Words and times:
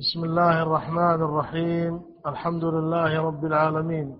بسم 0.00 0.24
الله 0.24 0.62
الرحمن 0.62 1.20
الرحيم. 1.28 2.02
الحمد 2.26 2.64
لله 2.64 3.20
رب 3.20 3.44
العالمين. 3.44 4.16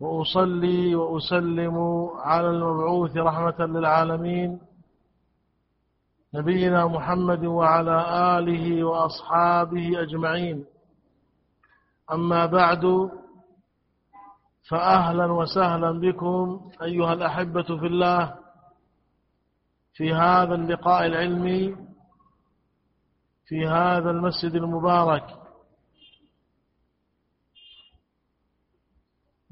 وأصلي 0.00 0.94
وأسلم 0.94 1.76
على 2.16 2.50
المبعوث 2.50 3.16
رحمة 3.16 3.66
للعالمين. 3.66 4.60
نبينا 6.34 6.86
محمد 6.86 7.44
وعلى 7.44 7.96
آله 8.38 8.84
وأصحابه 8.84 10.02
أجمعين. 10.02 10.64
أما 12.12 12.46
بعد 12.46 13.10
فأهلا 14.70 15.26
وسهلا 15.32 16.00
بكم 16.00 16.70
أيها 16.82 17.12
الأحبة 17.12 17.68
في 17.80 17.86
الله 17.86 18.34
في 19.92 20.14
هذا 20.14 20.54
اللقاء 20.54 21.06
العلمي. 21.06 21.91
في 23.46 23.66
هذا 23.66 24.10
المسجد 24.10 24.54
المبارك. 24.54 25.24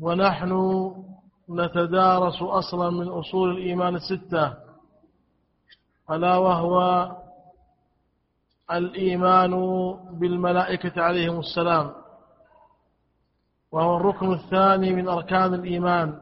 ونحن 0.00 0.52
نتدارس 1.50 2.42
أصلا 2.42 2.90
من 2.90 3.08
أصول 3.08 3.50
الإيمان 3.50 3.94
الستة 3.96 4.54
ألا 6.10 6.36
وهو 6.36 7.10
الإيمان 8.72 9.50
بالملائكة 10.10 11.02
عليهم 11.02 11.38
السلام 11.38 11.92
وهو 13.72 13.96
الركن 13.96 14.32
الثاني 14.32 14.92
من 14.92 15.08
أركان 15.08 15.54
الإيمان. 15.54 16.20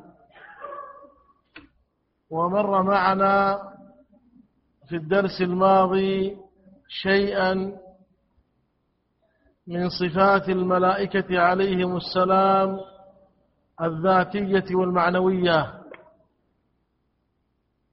ومر 2.30 2.82
معنا 2.82 3.62
في 4.88 4.96
الدرس 4.96 5.40
الماضي 5.40 6.36
شيئا 6.88 7.78
من 9.66 9.88
صفات 9.88 10.48
الملائكة 10.48 11.40
عليهم 11.40 11.96
السلام 11.96 12.80
الذاتية 13.80 14.74
والمعنوية. 14.74 15.82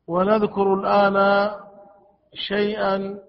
ونذكر 0.08 0.74
الآن 0.74 1.52
شيئا 2.34 3.20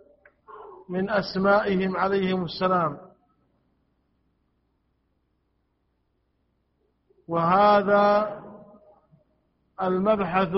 من 0.88 1.10
أسمائهم 1.10 1.96
عليهم 1.96 2.44
السلام. 2.44 2.98
وهذا 7.28 8.36
المبحث 9.82 10.52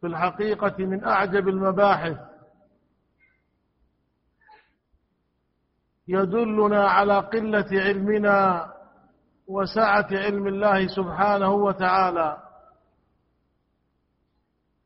في 0.00 0.06
الحقيقة 0.06 0.74
من 0.78 1.04
أعجب 1.04 1.48
المباحث. 1.48 2.29
يدلنا 6.14 6.82
على 6.90 7.18
قلة 7.18 7.70
علمنا 7.72 8.38
وسعة 9.46 10.08
علم 10.12 10.46
الله 10.46 10.86
سبحانه 10.86 11.52
وتعالى. 11.52 12.30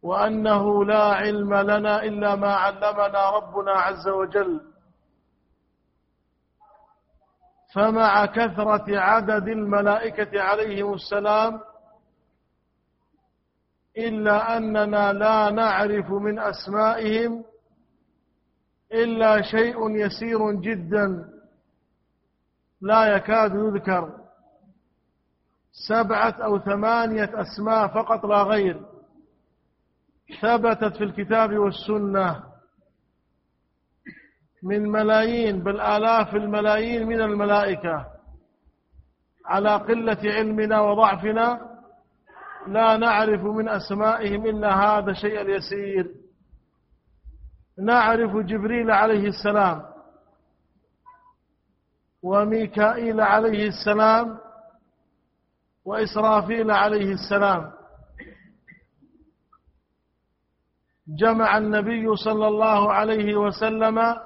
وأنه 0.02 0.84
لا 0.84 1.04
علم 1.04 1.54
لنا 1.54 2.02
إلا 2.02 2.34
ما 2.34 2.52
علمنا 2.54 3.30
ربنا 3.30 3.72
عز 3.72 4.08
وجل. 4.08 4.60
فمع 7.74 8.26
كثرة 8.26 8.98
عدد 8.98 9.48
الملائكة 9.48 10.42
عليهم 10.42 10.94
السلام 10.94 11.60
إلا 13.98 14.56
أننا 14.56 15.12
لا 15.12 15.50
نعرف 15.50 16.10
من 16.10 16.38
أسمائهم 16.38 17.44
إلا 18.92 19.42
شيء 19.42 19.90
يسير 19.90 20.52
جدا 20.52 21.28
لا 22.80 23.16
يكاد 23.16 23.54
يذكر. 23.54 24.12
سبعة 25.88 26.34
أو 26.44 26.58
ثمانية 26.58 27.30
أسماء 27.34 27.88
فقط 27.88 28.26
لا 28.26 28.42
غير. 28.42 28.80
ثبتت 30.42 30.96
في 30.96 31.04
الكتاب 31.04 31.58
والسنة. 31.58 32.42
من 34.62 34.88
ملايين 34.90 35.62
بل 35.62 35.80
آلاف 35.80 36.34
الملايين 36.34 37.06
من 37.06 37.20
الملائكة. 37.20 38.06
على 39.46 39.76
قلة 39.76 40.18
علمنا 40.24 40.80
وضعفنا 40.80 41.60
لا 42.66 42.96
نعرف 42.96 43.40
من 43.40 43.68
أسمائهم 43.68 44.46
إلا 44.46 44.74
هذا 44.74 45.10
الشيء 45.10 45.40
اليسير. 45.40 46.23
نعرف 47.78 48.36
جبريل 48.36 48.90
عليه 48.90 49.28
السلام 49.28 49.82
وميكائيل 52.22 53.20
عليه 53.20 53.68
السلام 53.68 54.38
وإسرافيل 55.84 56.70
عليه 56.70 57.12
السلام. 57.12 57.72
جمع 61.08 61.58
النبي 61.58 62.16
صلى 62.16 62.46
الله 62.48 62.92
عليه 62.92 63.36
وسلم 63.36 64.16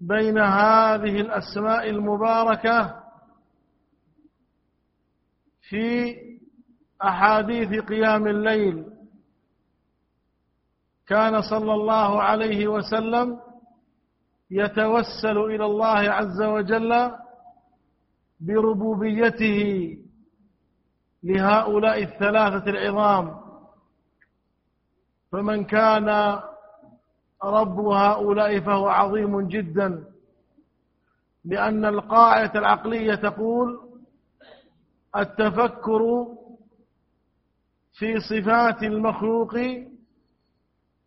بين 0.00 0.38
هذه 0.38 1.20
الأسماء 1.20 1.90
المباركة 1.90 3.02
في 5.68 6.16
أحاديث 7.02 7.84
قيام 7.84 8.26
الليل. 8.26 8.89
كان 11.10 11.42
صلى 11.42 11.74
الله 11.74 12.22
عليه 12.22 12.68
وسلم 12.68 13.38
يتوسل 14.50 15.38
إلى 15.38 15.64
الله 15.64 15.98
عز 16.10 16.42
وجل 16.42 17.10
بربوبيته 18.40 19.60
لهؤلاء 21.22 22.02
الثلاثة 22.02 22.70
العظام. 22.70 23.40
فمن 25.32 25.64
كان 25.64 26.08
رب 27.44 27.78
هؤلاء 27.80 28.60
فهو 28.60 28.88
عظيم 28.88 29.40
جدا 29.48 30.04
لأن 31.44 31.84
القاعدة 31.84 32.58
العقلية 32.60 33.14
تقول 33.14 33.80
التفكر 35.16 36.26
في 37.92 38.20
صفات 38.20 38.82
المخلوق 38.82 39.54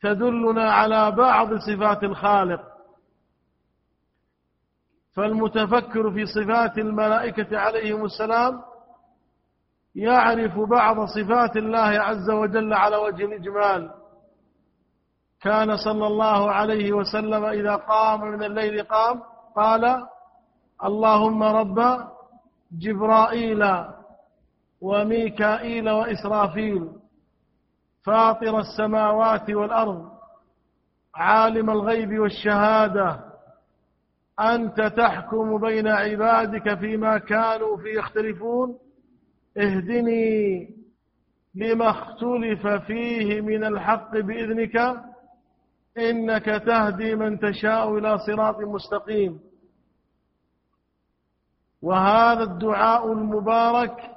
تدلنا 0.03 0.71
على 0.71 1.11
بعض 1.11 1.47
صفات 1.53 2.03
الخالق. 2.03 2.61
فالمتفكر 5.15 6.11
في 6.11 6.25
صفات 6.25 6.77
الملائكة 6.77 7.57
عليهم 7.57 8.05
السلام 8.05 8.61
يعرف 9.95 10.59
بعض 10.59 11.05
صفات 11.05 11.57
الله 11.57 11.79
عز 11.79 12.29
وجل 12.29 12.73
على 12.73 12.95
وجه 12.97 13.25
الإجمال. 13.25 13.91
كان 15.41 15.77
صلى 15.77 16.07
الله 16.07 16.51
عليه 16.51 16.93
وسلم 16.93 17.45
إذا 17.45 17.75
قام 17.75 18.21
من 18.21 18.43
الليل 18.43 18.83
قام 18.83 19.21
قال 19.55 20.07
اللهم 20.83 21.43
رب 21.43 21.79
جبرائيل 22.71 23.63
وميكائيل 24.81 25.89
وإسرافيل. 25.89 27.02
فاطر 28.05 28.59
السماوات 28.59 29.49
والأرض 29.49 30.11
عالم 31.15 31.69
الغيب 31.69 32.19
والشهادة 32.19 33.19
أنت 34.39 34.81
تحكم 34.81 35.57
بين 35.57 35.87
عبادك 35.87 36.79
فيما 36.79 37.17
كانوا 37.17 37.77
فيه 37.77 37.99
يختلفون. 37.99 38.77
اهدني 39.57 40.69
لما 41.55 41.89
اختلف 41.89 42.67
فيه 42.67 43.41
من 43.41 43.63
الحق 43.63 44.11
بإذنك 44.17 45.03
إنك 45.97 46.45
تهدي 46.45 47.15
من 47.15 47.39
تشاء 47.39 47.97
إلى 47.97 48.17
صراط 48.17 48.59
مستقيم. 48.59 49.39
وهذا 51.81 52.43
الدعاء 52.43 53.13
المبارك 53.13 54.12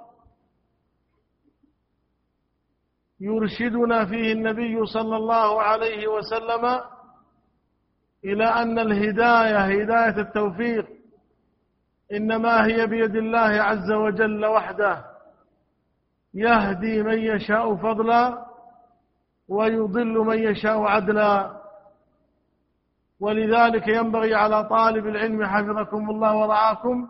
يرشدنا 3.20 4.04
فيه 4.06 4.32
النبي 4.32 4.86
صلى 4.86 5.16
الله 5.16 5.62
عليه 5.62 6.06
وسلم 6.08 6.80
إلى 8.24 8.44
أن 8.44 8.78
الهداية 8.78 9.58
هداية 9.58 10.20
التوفيق 10.20 10.86
إنما 12.12 12.66
هي 12.66 12.86
بيد 12.86 13.16
الله 13.16 13.38
عز 13.62 13.92
وجل 13.92 14.46
وحده 14.46 15.04
يهدي 16.34 17.02
من 17.02 17.18
يشاء 17.18 17.76
فضلا 17.76 18.46
ويضل 19.48 20.18
من 20.18 20.38
يشاء 20.38 20.82
عدلا. 20.82 21.56
ولذلك 23.20 23.88
ينبغي 23.88 24.34
على 24.34 24.64
طالب 24.64 25.06
العلم 25.06 25.44
حفظكم 25.46 26.10
الله 26.10 26.36
ورعاكم 26.36 27.08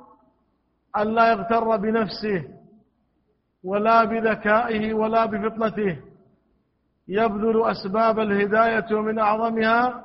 أن 0.97 1.15
لا 1.15 1.31
يغتر 1.31 1.77
بنفسه 1.77 2.45
ولا 3.67 4.05
بذكائه 4.05 4.95
ولا 4.95 5.27
بفطنته 5.27 5.97
يبذل 7.09 7.65
أسباب 7.71 8.19
الهداية 8.19 8.95
ومن 8.97 9.19
أعظمها 9.19 10.05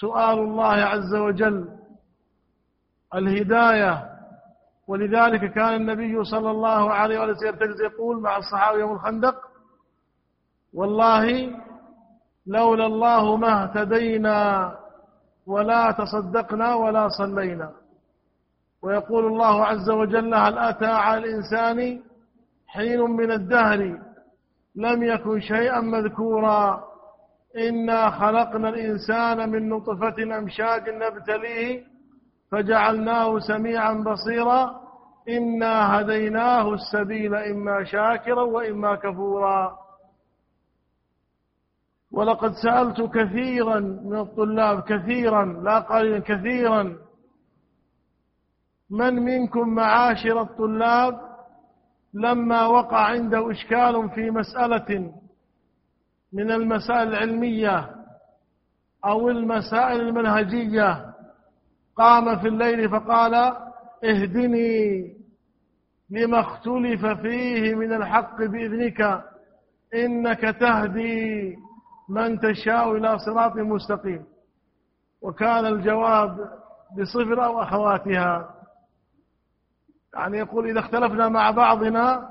سؤال 0.00 0.38
الله 0.38 0.74
عز 0.92 1.14
وجل. 1.14 1.68
الهداية 3.14 3.92
ولذلك 4.88 5.52
كان 5.52 5.74
النبي 5.74 6.24
صلى 6.24 6.50
الله 6.50 6.92
عليه 6.92 7.20
وسلم 7.20 7.76
يقول 7.84 8.20
مع 8.22 8.36
الصحابة 8.36 8.78
يوم 8.78 8.92
الخندق 8.92 9.36
والله 10.74 11.50
لولا 12.46 12.86
الله 12.86 13.36
ما 13.36 13.62
اهتدينا 13.62 14.38
ولا 15.46 15.90
تصدقنا 15.90 16.74
ولا 16.74 17.08
صلينا. 17.08 17.70
ويقول 18.82 19.26
الله 19.26 19.64
عز 19.66 19.90
وجل 19.90 20.34
هل 20.34 20.58
أتى 20.58 20.86
على 20.86 21.18
الإنسان 21.24 22.02
حين 22.66 23.00
من 23.00 23.30
الدهر 23.30 23.98
لم 24.76 25.02
يكن 25.02 25.40
شيئا 25.40 25.80
مذكورا 25.80 26.84
إنا 27.68 28.10
خلقنا 28.10 28.68
الإنسان 28.68 29.50
من 29.50 29.68
نطفة 29.68 30.38
أمشاج 30.38 30.82
نبتليه 30.88 31.84
فجعلناه 32.52 33.38
سميعا 33.38 33.92
بصيرا 33.92 34.80
إنا 35.28 36.00
هديناه 36.00 36.74
السبيل 36.74 37.34
إما 37.34 37.84
شاكرا 37.84 38.42
وإما 38.42 38.94
كفورا. 38.94 39.78
ولقد 42.12 42.52
سألت 42.62 43.00
كثيرا 43.14 43.80
من 43.80 44.18
الطلاب 44.18 44.80
كثيرا 44.82 45.44
لا 45.44 45.78
قليلا 45.78 46.18
كثيرا 46.18 46.96
من 48.90 49.14
منكم 49.14 49.68
معاشر 49.68 50.40
الطلاب 50.42 51.25
لما 52.14 52.66
وقع 52.66 52.98
عنده 52.98 53.50
إشكال 53.50 54.10
في 54.14 54.30
مسألة 54.30 55.12
من 56.32 56.50
المسائل 56.50 57.08
العلمية 57.08 57.90
أو 59.04 59.28
المسائل 59.28 60.00
المنهجية 60.00 61.14
قام 61.96 62.38
في 62.38 62.48
الليل 62.48 62.90
فقال 62.90 63.34
اهدني 64.04 65.12
لما 66.10 66.40
اختلف 66.40 67.06
فيه 67.06 67.74
من 67.74 67.92
الحق 67.92 68.36
بإذنك 68.36 69.24
إنك 69.94 70.40
تهدي 70.40 71.56
من 72.08 72.40
تشاء 72.40 72.96
إلى 72.96 73.18
صراط 73.18 73.56
مستقيم. 73.56 74.24
وكان 75.22 75.66
الجواب 75.66 76.50
بصفر 76.98 77.44
أو 77.44 77.62
أخواتها. 77.62 78.54
يعني 80.14 80.38
يقول 80.38 80.68
إذا 80.68 80.80
اختلفنا 80.80 81.28
مع 81.28 81.50
بعضنا 81.50 82.28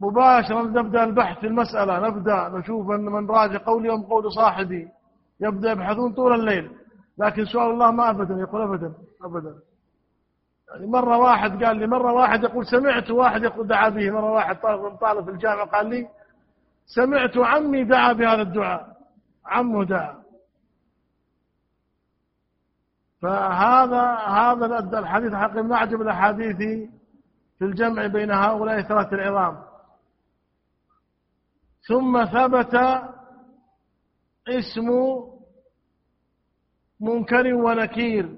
مباشرة 0.00 0.62
نبدأ 0.62 1.04
البحث 1.04 1.38
في 1.38 1.46
المسألة 1.46 2.08
نبدأ 2.08 2.48
نشوف 2.48 2.90
أن 2.90 3.04
من 3.04 3.30
راجع 3.30 3.58
قولي 3.66 3.92
أم 3.92 4.02
قول 4.02 4.32
صاحبي 4.32 4.88
يبدأ 5.40 5.70
يبحثون 5.70 6.12
طول 6.12 6.34
الليل. 6.34 6.70
لكن 7.18 7.44
سؤال 7.44 7.70
الله 7.70 7.90
ما 7.90 8.10
أبدا 8.10 8.34
يقول 8.34 8.62
أبدا 8.62 8.92
أبدا. 9.24 9.54
يعني 10.68 10.86
مرة 10.86 11.18
واحد 11.18 11.64
قال 11.64 11.76
لي 11.76 11.86
مرة 11.86 12.12
واحد 12.12 12.44
يقول 12.44 12.66
سمعت 12.66 13.10
واحد 13.10 13.42
يقول 13.42 13.66
دعا 13.66 13.88
به. 13.88 14.10
مرة 14.10 14.32
واحد 14.32 14.56
طالب 15.00 15.24
في 15.24 15.30
الجامعة 15.30 15.66
قال 15.66 15.86
لي 15.86 16.08
سمعت 16.86 17.36
عمي 17.36 17.84
دعا 17.84 18.12
بهذا 18.12 18.42
الدعاء. 18.42 18.96
عمه 19.46 19.84
دعا. 19.84 20.26
فهذا 23.22 24.02
هذا 24.14 24.98
الحديث 24.98 25.34
حقيقي 25.34 25.62
من 25.62 25.72
أعجب 25.72 26.00
الأحاديث 26.00 26.90
في 27.58 27.64
الجمع 27.64 28.06
بين 28.06 28.30
هؤلاء 28.30 28.82
ثلاثة 28.82 29.16
العظام. 29.16 29.62
ثم 31.88 32.24
ثبت 32.24 32.74
اسم 34.48 34.88
منكر 37.00 37.54
ونكير 37.54 38.36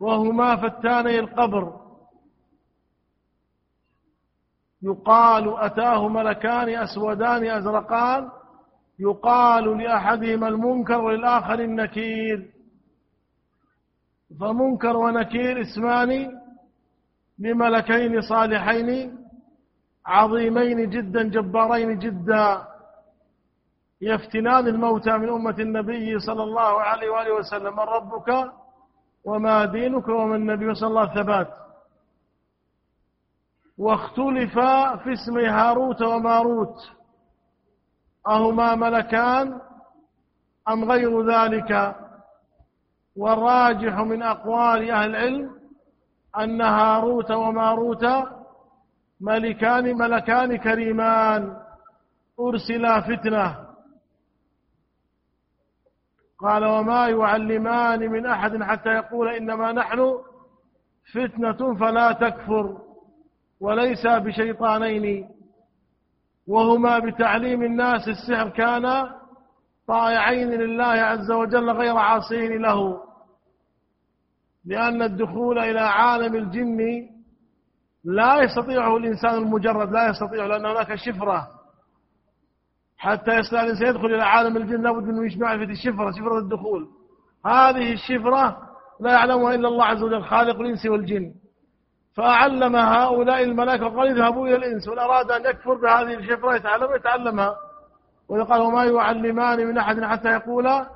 وهما 0.00 0.56
فتاني 0.56 1.18
القبر. 1.18 1.86
يقال 4.82 5.58
أتاه 5.58 6.08
ملكان 6.08 6.68
أسودان 6.68 7.46
أزرقان 7.46 8.30
يقال 8.98 9.78
لأحدهما 9.78 10.48
المنكر 10.48 11.00
وللآخر 11.00 11.60
النكير. 11.60 12.50
فمنكر 14.40 14.96
ونكير 14.96 15.60
اسمان 15.60 16.40
لملكين 17.38 18.20
صالحين 18.20 19.18
عظيمين 20.06 20.90
جدا 20.90 21.22
جبارين 21.22 21.98
جدا 21.98 22.62
يفتنان 24.00 24.66
الموتى 24.66 25.18
من 25.18 25.28
أمة 25.28 25.56
النبي 25.58 26.18
صلى 26.18 26.42
الله 26.42 26.82
عليه 26.82 27.10
وآله 27.10 27.34
وسلم. 27.34 27.72
من 27.76 27.78
ربك 27.78 28.52
وما 29.24 29.64
دينك 29.64 30.08
وما 30.08 30.36
النبي 30.36 30.74
صلى 30.74 30.88
الله 30.88 31.14
ثبات. 31.14 31.48
واختلف 33.78 34.58
في 35.02 35.12
اسم 35.12 35.38
هاروت 35.38 36.02
وماروت. 36.02 36.76
أهما 38.28 38.74
ملكان 38.74 39.60
أم 40.68 40.92
غير 40.92 41.30
ذلك؟ 41.32 41.96
والراجح 43.16 43.98
من 43.98 44.22
أقوال 44.22 44.90
أهل 44.90 45.10
العلم 45.10 45.55
أن 46.38 46.60
هاروت 46.60 47.30
وماروت 47.30 48.04
ملكان 49.20 49.98
ملكان 49.98 50.56
كريمان. 50.56 51.56
أرسلا 52.40 53.00
فتنة. 53.00 53.66
قال 56.38 56.64
وما 56.64 57.08
يعلمان 57.08 58.00
من 58.10 58.26
أحد 58.26 58.62
حتى 58.62 58.88
يقول 58.88 59.28
إنما 59.28 59.72
نحن 59.72 60.18
فتنة 61.14 61.74
فلا 61.74 62.12
تكفر 62.12 62.78
وليس 63.60 64.06
بشيطانين. 64.06 65.28
وهما 66.48 66.98
بتعليم 66.98 67.62
الناس 67.62 68.08
السحر 68.08 68.48
كان 68.48 69.10
طائعين 69.88 70.50
لله 70.50 70.84
عز 70.84 71.30
وجل 71.30 71.70
غير 71.70 71.96
عاصين 71.96 72.62
له. 72.62 73.00
لأن 74.66 75.02
الدخول 75.02 75.58
إلى 75.58 75.80
عالم 75.80 76.34
الجن 76.34 76.78
لا 78.04 78.42
يستطيعه 78.42 78.96
الإنسان 78.96 79.34
المجرد 79.34 79.92
لا 79.92 80.08
يستطيع 80.08 80.46
لأن 80.46 80.66
هناك 80.66 80.94
شفرة. 80.94 81.48
حتى 82.98 83.30
يستطيع 83.38 83.62
الإنسان 83.62 83.88
يدخل 83.88 84.06
إلى 84.06 84.22
عالم 84.22 84.56
الجن 84.56 84.82
لابد 84.82 85.04
من 85.04 85.38
معرفة 85.38 85.72
الشفرة 85.72 86.10
شفرة 86.10 86.38
الدخول. 86.38 86.88
هذه 87.46 87.92
الشفرة 87.92 88.56
لا 89.00 89.12
يعلمها 89.12 89.54
إلا 89.54 89.68
الله 89.68 89.84
عز 89.84 90.02
وجل 90.02 90.24
خالق 90.24 90.60
الإنس 90.60 90.86
والجن. 90.86 91.34
فأعلم 92.16 92.76
هؤلاء 92.76 93.42
الملائكة 93.42 93.86
وقال 93.86 94.08
اذهبوا 94.08 94.46
إلى 94.46 94.56
الإنس. 94.56 94.88
وإن 94.88 94.98
أراد 94.98 95.30
أن 95.30 95.50
يكفر 95.50 95.74
بهذه 95.74 96.14
الشفرة 96.14 96.54
يتعلم 96.54 96.94
يتعلمها. 96.96 97.56
ويقال 98.28 98.60
وما 98.60 98.84
يعلمان 98.84 99.66
من 99.66 99.78
أحد 99.78 100.04
حتى 100.04 100.28
يقولا 100.28 100.86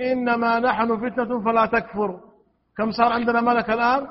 إنما 0.00 0.58
نحن 0.60 1.10
فتنة 1.10 1.44
فلا 1.44 1.66
تكفر. 1.66 2.20
كم 2.78 2.90
صار 2.90 3.12
عندنا 3.12 3.40
ملك 3.40 3.70
الآن؟ 3.70 4.06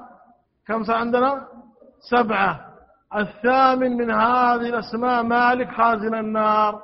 كم 0.68 0.84
صار 0.84 0.96
عندنا؟ 0.96 1.48
سبعة. 2.12 2.60
الثامن 3.15 3.98
من 3.98 4.12
هذه 4.12 4.70
الأسماء 4.70 5.24
مالك 5.24 5.72
خازن 5.72 6.15
النار. 6.15 6.82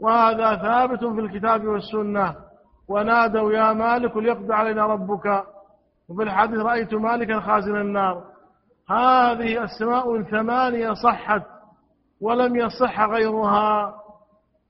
وهذا 0.00 0.56
ثابت 0.56 1.04
في 1.04 1.20
الكتاب 1.20 1.64
والسنة. 1.66 2.34
ونادوا 2.88 3.52
يا 3.52 3.72
مالك 3.72 4.16
ليقضي 4.16 4.54
علينا 4.54 4.86
ربك. 4.86 5.44
وفي 6.08 6.22
الحديث 6.22 6.58
رأيت 6.58 6.94
مالكا 6.94 7.40
خازن 7.40 7.76
النار. 7.76 8.24
هذه 8.90 9.64
أسماء 9.64 10.22
ثمانية 10.22 10.92
صحت 10.92 11.42
ولم 12.20 12.56
يصح 12.56 13.00
غيرها. 13.00 13.94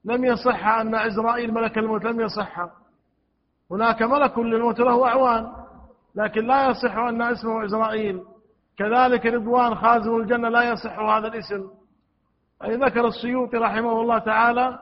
لم 0.05 0.25
يصح 0.25 0.67
أن 0.67 0.95
عزرائيل 0.95 1.53
ملك 1.53 1.77
الموت 1.77 2.03
لم 2.03 2.21
يصح. 2.21 2.67
هناك 3.71 4.01
ملك 4.01 4.37
للموت 4.37 4.79
له 4.79 5.07
أعوان. 5.07 5.64
لكن 6.15 6.47
لا 6.47 6.69
يصح 6.69 6.97
أن 6.97 7.21
اسمه 7.21 7.61
عزرائيل 7.61 8.23
كذلك 8.77 9.25
رضوان 9.25 9.75
خازن 9.75 10.15
الجنة 10.15 10.49
لا 10.49 10.71
يصح 10.71 10.99
هذا 10.99 11.27
الاسم. 11.27 11.69
أي 12.63 12.75
ذكر 12.75 13.07
السيوطي 13.07 13.57
رحمه 13.57 14.01
الله 14.01 14.17
تعالى 14.17 14.79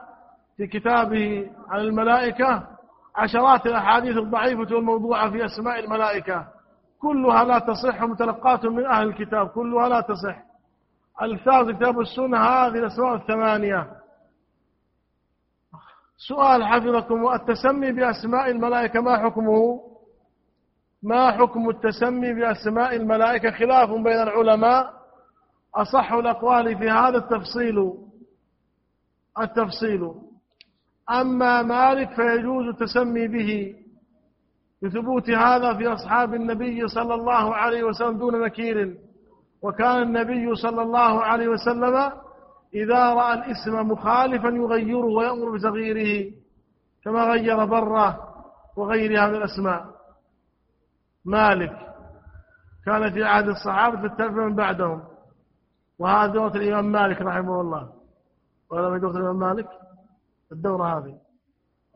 في 0.56 0.66
كتابه 0.66 1.50
عن 1.68 1.80
الملائكة 1.80 2.62
عشرات 3.16 3.66
الأحاديث 3.66 4.16
الضعيفة 4.16 4.74
والموضوعة 4.74 5.30
في 5.30 5.44
أسماء 5.44 5.78
الملائكة. 5.84 6.46
كلها 7.00 7.44
لا 7.44 7.58
تصح 7.58 8.02
متلقاة 8.02 8.60
من 8.68 8.86
أهل 8.86 9.08
الكتاب. 9.08 9.48
كلها 9.48 9.88
لا 9.88 10.00
تصح. 10.00 10.42
ألفاظ 11.22 11.70
كتاب 11.70 12.00
السنة 12.00 12.38
هذه 12.38 12.78
الأسماء 12.78 13.14
الثمانية. 13.14 13.90
سؤال 16.16 16.64
حفظكم 16.64 17.32
التسمي 17.32 17.92
بأسماء 17.92 18.50
الملائكة 18.50 19.00
ما 19.00 19.18
حكمه؟ 19.18 19.93
ما 21.04 21.30
حكم 21.30 21.68
التسمي 21.68 22.32
بأسماء 22.34 22.96
الملائكة 22.96 23.50
خلاف 23.50 23.90
بين 23.90 24.22
العلماء؟ 24.22 24.90
أصح 25.74 26.12
الأقوال 26.12 26.78
في 26.78 26.90
هذا 26.90 27.16
التفصيل. 27.18 27.92
التفصيل. 29.40 30.10
أما 31.10 31.62
مالك 31.62 32.10
فيجوز 32.14 32.66
التسمي 32.66 33.28
به. 33.28 33.74
بثبوت 34.82 35.30
هذا 35.30 35.74
في 35.74 35.88
أصحاب 35.88 36.34
النبي 36.34 36.88
صلى 36.88 37.14
الله 37.14 37.54
عليه 37.54 37.82
وسلم 37.82 38.18
دون 38.18 38.40
نكير. 38.44 38.96
وكان 39.62 40.02
النبي 40.02 40.54
صلى 40.54 40.82
الله 40.82 41.22
عليه 41.22 41.48
وسلم 41.48 42.12
إذا 42.74 43.14
رأى 43.14 43.34
الاسم 43.34 43.90
مخالفا 43.90 44.48
يغيره 44.48 45.06
ويأمر 45.06 45.56
بتغييره 45.56 46.32
كما 47.04 47.24
غير 47.24 47.64
برة 47.64 48.18
وغيرها 48.76 49.28
من 49.28 49.34
الأسماء. 49.34 49.93
مالك 51.24 51.94
كان 52.86 53.12
في 53.12 53.24
عهد 53.24 53.48
الصحابة 53.48 54.08
في 54.08 54.28
من 54.28 54.54
بعدهم. 54.54 55.04
وهذا 55.98 56.32
دورة 56.32 56.56
الإمام 56.56 56.92
مالك 56.92 57.22
رحمه 57.22 57.60
الله. 57.60 57.92
ولا 58.70 58.98
دورة 58.98 59.16
الإمام 59.16 59.38
مالك؟ 59.38 59.68
الدورة 60.52 60.98
هذه. 60.98 61.18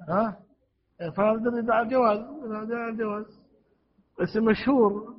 ها؟ 0.09 0.37
فهذا 1.17 1.59
يدعى 1.59 1.83
الجواز. 1.83 2.19
يدعى 2.45 2.89
الجواز. 2.89 3.41
اسم 4.21 4.45
مشهور. 4.45 5.15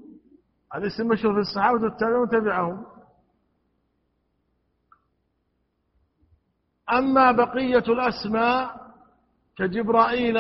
هذا 0.74 0.88
اسم 0.88 1.08
مشهور 1.08 1.34
في 1.34 1.40
الصحابة 1.40 1.84
والتابعين 1.84 2.22
وتبعهم 2.22 2.86
أما 6.92 7.32
بقية 7.32 7.78
الأسماء 7.78 8.92
كجبرائيل 9.58 10.38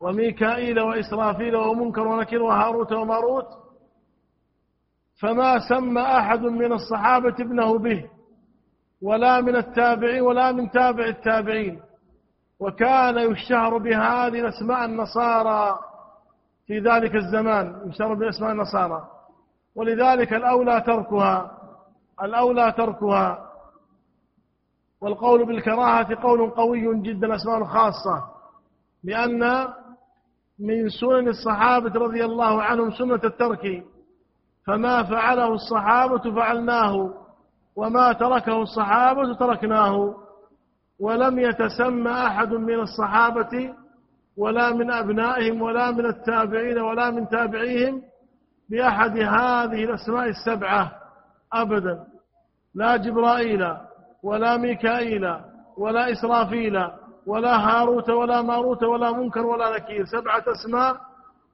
وميكائيل 0.00 0.80
وإسرافيل 0.80 1.56
ومنكر 1.56 2.06
ونكير 2.08 2.42
وهاروت 2.42 2.92
وماروت 2.92 3.46
فما 5.20 5.58
سمى 5.68 6.02
أحد 6.02 6.40
من 6.40 6.72
الصحابة 6.72 7.34
ابنه 7.40 7.78
به 7.78 8.10
ولا 9.02 9.40
من 9.40 9.56
التابعين 9.56 10.22
ولا 10.22 10.52
من 10.52 10.70
تابع 10.70 11.04
التابعين. 11.04 11.80
وكان 12.60 13.18
يشتهر 13.32 13.78
بهذه 13.78 14.40
الأسماء 14.40 14.84
النصارى 14.84 15.78
في 16.66 16.78
ذلك 16.78 17.16
الزمان 17.16 17.82
يشتهر 17.88 18.14
بأسماء 18.14 18.52
النصارى. 18.52 19.08
ولذلك 19.74 20.32
الأولى 20.32 20.80
تركها 20.80 21.58
الأولى 22.22 22.72
تركها. 22.72 23.50
والقول 25.00 25.46
بالكراهة 25.46 26.22
قول 26.22 26.50
قوي 26.50 27.02
جدا 27.02 27.34
أسماء 27.34 27.64
خاصة 27.64 28.24
لأن 29.04 29.68
من 30.60 30.88
سنن 30.88 31.28
الصحابة 31.28 32.00
رضي 32.00 32.24
الله 32.24 32.62
عنهم 32.62 32.90
سنة 32.90 33.20
الترك. 33.24 33.84
فما 34.66 35.02
فعله 35.02 35.52
الصحابة 35.52 36.34
فعلناه 36.34 37.14
وما 37.76 38.12
تركه 38.12 38.62
الصحابة 38.62 39.34
تركناه. 39.34 40.14
ولم 41.00 41.38
يتسمى 41.38 42.10
أحد 42.10 42.52
من 42.52 42.80
الصحابة 42.80 43.74
ولا 44.36 44.72
من 44.72 44.90
أبنائهم 44.90 45.62
ولا 45.62 45.90
من 45.90 46.06
التابعين 46.06 46.78
ولا 46.78 47.10
من 47.10 47.28
تابعيهم 47.28 48.02
بأحد 48.70 49.18
هذه 49.18 49.84
الأسماء 49.84 50.28
السبعة 50.28 50.92
أبدا. 51.52 52.04
لا 52.74 52.96
جبرائيل 52.96 53.76
ولا 54.22 54.56
ميكائيل 54.56 55.24
ولا 55.78 56.12
إسرافيل 56.12 56.76
ولا 57.30 57.54
هاروت 57.56 58.10
ولا 58.10 58.42
ماروت 58.42 58.82
ولا 58.82 59.12
منكر 59.12 59.46
ولا 59.46 59.76
نكير. 59.76 60.04
سبعة 60.04 60.44
أسماء 60.48 60.96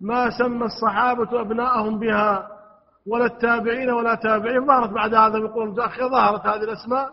ما 0.01 0.31
سمى 0.39 0.65
الصحابة 0.65 1.41
أبناءهم 1.41 1.99
بها 1.99 2.49
ولا 3.07 3.27
التابعين 3.27 3.91
ولا 3.91 4.15
تابعين. 4.15 4.67
ظهرت 4.67 4.91
بعد 4.91 5.15
هذا 5.15 5.39
بقول 5.39 5.69
متأخر 5.69 6.09
ظهرت 6.09 6.47
هذه 6.47 6.63
الأسماء 6.63 7.11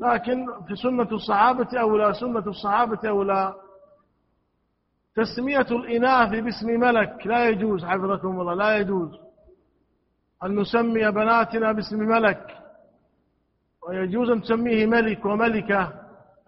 لكن 0.00 0.46
في 0.68 0.76
سنة 0.76 1.08
الصحابة 1.12 1.80
أولى 1.80 2.14
سنة 2.14 2.46
الصحابة 2.46 3.08
أولى. 3.08 3.54
تسمية 5.16 5.68
الإناث 5.70 6.28
باسم 6.28 6.80
ملك 6.80 7.26
لا 7.26 7.48
يجوز 7.48 7.84
حفظكم 7.84 8.40
الله 8.40 8.54
لا 8.54 8.76
يجوز. 8.76 9.10
أن 10.44 10.60
نسمي 10.60 11.10
بناتنا 11.10 11.72
باسم 11.72 11.98
ملك؟ 11.98 12.56
ويجوز 13.88 14.30
أن 14.30 14.42
تسميه 14.42 14.86
ملك 14.86 15.24
وملكة 15.24 15.92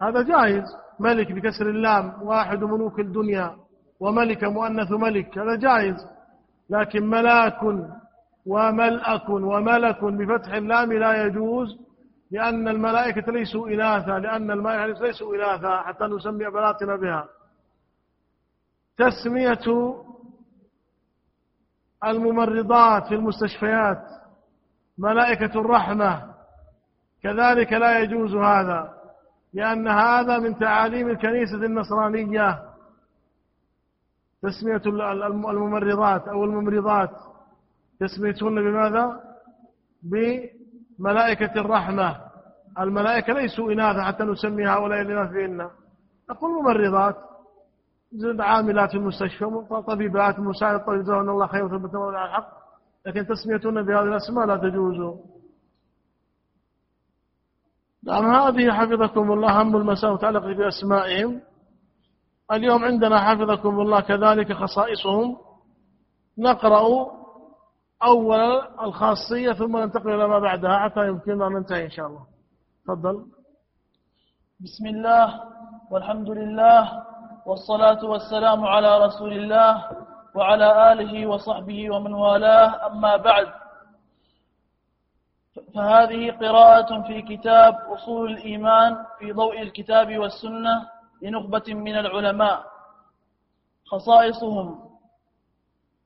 هذا 0.01 0.21
جائز. 0.21 0.80
ملك 1.01 1.31
بكسر 1.31 1.69
اللام 1.69 2.23
واحد 2.23 2.63
ملوك 2.63 2.99
الدنيا 2.99 3.55
وملك 3.99 4.43
مؤنث 4.43 4.91
ملك 4.91 5.37
هذا 5.37 5.55
جائز. 5.55 5.95
لكن 6.69 7.05
ملاك 7.05 7.63
وملأك 8.45 9.29
وملك 9.29 10.03
بفتح 10.03 10.53
اللام 10.53 10.93
لا 10.93 11.25
يجوز 11.25 11.77
لأن 12.31 12.67
الملائكة 12.67 13.31
ليسوا 13.31 13.69
إناثا 13.69 14.19
لأن 14.19 14.51
الملائكة 14.51 15.01
ليسوا 15.01 15.35
إناثا 15.35 15.81
حتى 15.81 16.03
نسمي 16.05 16.45
بناتنا 16.45 16.95
بها. 16.95 17.27
تسمية 18.97 19.65
الممرضات 22.05 23.07
في 23.07 23.15
المستشفيات 23.15 24.03
ملائكة 24.97 25.59
الرحمة 25.59 26.33
كذلك 27.23 27.73
لا 27.73 27.99
يجوز 27.99 28.35
هذا. 28.35 29.00
لأن 29.53 29.87
هذا 29.87 30.39
من 30.39 30.59
تعاليم 30.59 31.09
الكنيسة 31.09 31.55
النصرانية. 31.55 32.59
تسمية 34.41 34.81
الممرضات 35.49 36.27
أو 36.27 36.43
الممرضات. 36.43 37.09
تسميتهن 37.99 38.55
بماذا؟ 38.55 39.19
بملائكة 40.03 41.61
الرحمة. 41.61 42.17
الملائكة 42.79 43.33
ليسوا 43.33 43.71
إناثا 43.71 44.03
حتى 44.03 44.23
نسمي 44.23 44.67
هؤلاء 44.67 45.01
الإناث 45.01 45.31
بهن 45.31 45.69
نقول 46.29 46.51
ممرضات. 46.51 47.15
عاملات 48.39 48.89
في 48.89 48.97
المستشفى 48.97 49.45
طبيبات 49.87 50.39
مساعد 50.39 50.85
طبيب 50.85 51.09
الله 51.09 51.47
خير 51.47 51.65
وثبتنا 51.65 51.99
على 51.99 52.25
الحق. 52.25 52.49
لكن 53.05 53.27
تسميتهن 53.27 53.81
بهذه 53.81 54.03
الأسماء 54.03 54.45
لا 54.45 54.57
تجوز. 54.57 55.19
نعم 58.07 58.35
هذه 58.35 58.71
حفظكم 58.71 59.31
الله 59.31 59.61
هم 59.61 59.75
المساء 59.75 60.13
متعلقة 60.13 60.53
بأسمائهم. 60.53 61.41
اليوم 62.51 62.83
عندنا 62.83 63.19
حفظكم 63.19 63.79
الله 63.79 63.99
كذلك 63.99 64.53
خصائصهم. 64.53 65.37
نقرأ 66.37 67.07
أول 68.03 68.61
الخاصية 68.81 69.53
ثم 69.53 69.77
ننتقل 69.77 70.09
إلى 70.09 70.27
ما 70.27 70.39
بعدها 70.39 70.77
حتى 70.79 71.07
يمكننا 71.07 71.47
أن 71.47 71.53
ننتهي 71.53 71.85
إن 71.85 71.89
شاء 71.89 72.07
الله. 72.07 72.25
تفضل. 72.85 73.25
بسم 74.59 74.87
الله 74.87 75.41
والحمد 75.91 76.29
لله 76.29 77.03
والصلاة 77.45 78.05
والسلام 78.05 78.65
على 78.65 79.05
رسول 79.05 79.33
الله 79.33 79.85
وعلى 80.35 80.91
آله 80.91 81.27
وصحبه 81.27 81.95
ومن 81.95 82.13
والاه. 82.13 82.87
أما 82.87 83.17
بعد 83.17 83.47
فهذه 85.75 86.31
قراءة 86.31 87.01
في 87.07 87.21
كتاب 87.21 87.75
أصول 87.75 88.31
الإيمان 88.31 88.97
في 89.19 89.31
ضوء 89.31 89.61
الكتاب 89.61 90.17
والسنة 90.17 90.89
لنخبة 91.21 91.63
من 91.73 91.95
العلماء. 91.97 92.63
خصائصهم 93.85 94.79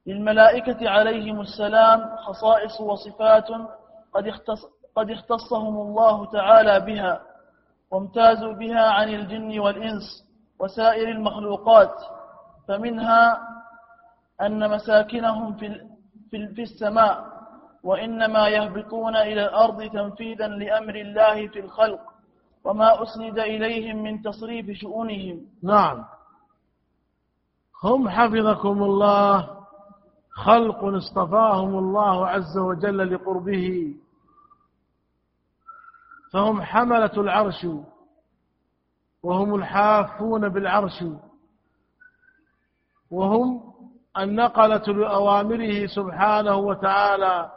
للملائكة 0.07 0.89
عليهم 0.89 1.41
السلام 1.41 2.15
خصائص 2.15 2.81
وصفات 2.81 3.47
قد, 4.13 4.27
اختص 4.27 4.65
قد 4.95 5.11
اختصهم 5.11 5.75
الله 5.77 6.25
تعالى 6.25 6.79
بها 6.79 7.21
وامتازوا 7.91 8.53
بها 8.53 8.81
عن 8.91 9.09
الجن 9.09 9.59
والإنس 9.59 10.25
وسائر 10.59 11.09
المخلوقات 11.09 11.93
فمنها 12.67 13.39
أن 14.41 14.69
مساكنهم 14.69 15.53
في, 15.53 15.87
في 16.31 16.61
السماء 16.61 17.34
وإنما 17.85 18.47
يهبطون 18.47 19.15
إلى 19.15 19.45
الأرض 19.45 19.83
تنفيذا 19.83 20.47
لأمر 20.47 20.95
الله 20.95 21.47
في 21.47 21.59
الخلق 21.59 21.99
وما 22.63 23.03
أسند 23.03 23.39
إليهم 23.39 24.03
من 24.03 24.21
تصريف 24.21 24.77
شؤونهم. 24.77 25.41
نعم. 25.63 26.05
هم 27.83 28.09
حفظكم 28.09 28.83
الله 28.83 29.49
خلق 30.31 30.83
اصطفاهم 30.83 31.77
الله 31.77 32.27
عز 32.27 32.57
وجل 32.57 33.13
لقربه. 33.13 33.95
فهم 36.33 36.61
حملة 36.61 37.11
العرش 37.17 37.67
وهم 39.23 39.55
الحافون 39.55 40.49
بالعرش. 40.49 41.03
وهم 43.11 43.73
النقلة 44.17 44.87
لأوامره 44.87 45.85
سبحانه 45.85 46.55
وتعالى. 46.55 47.54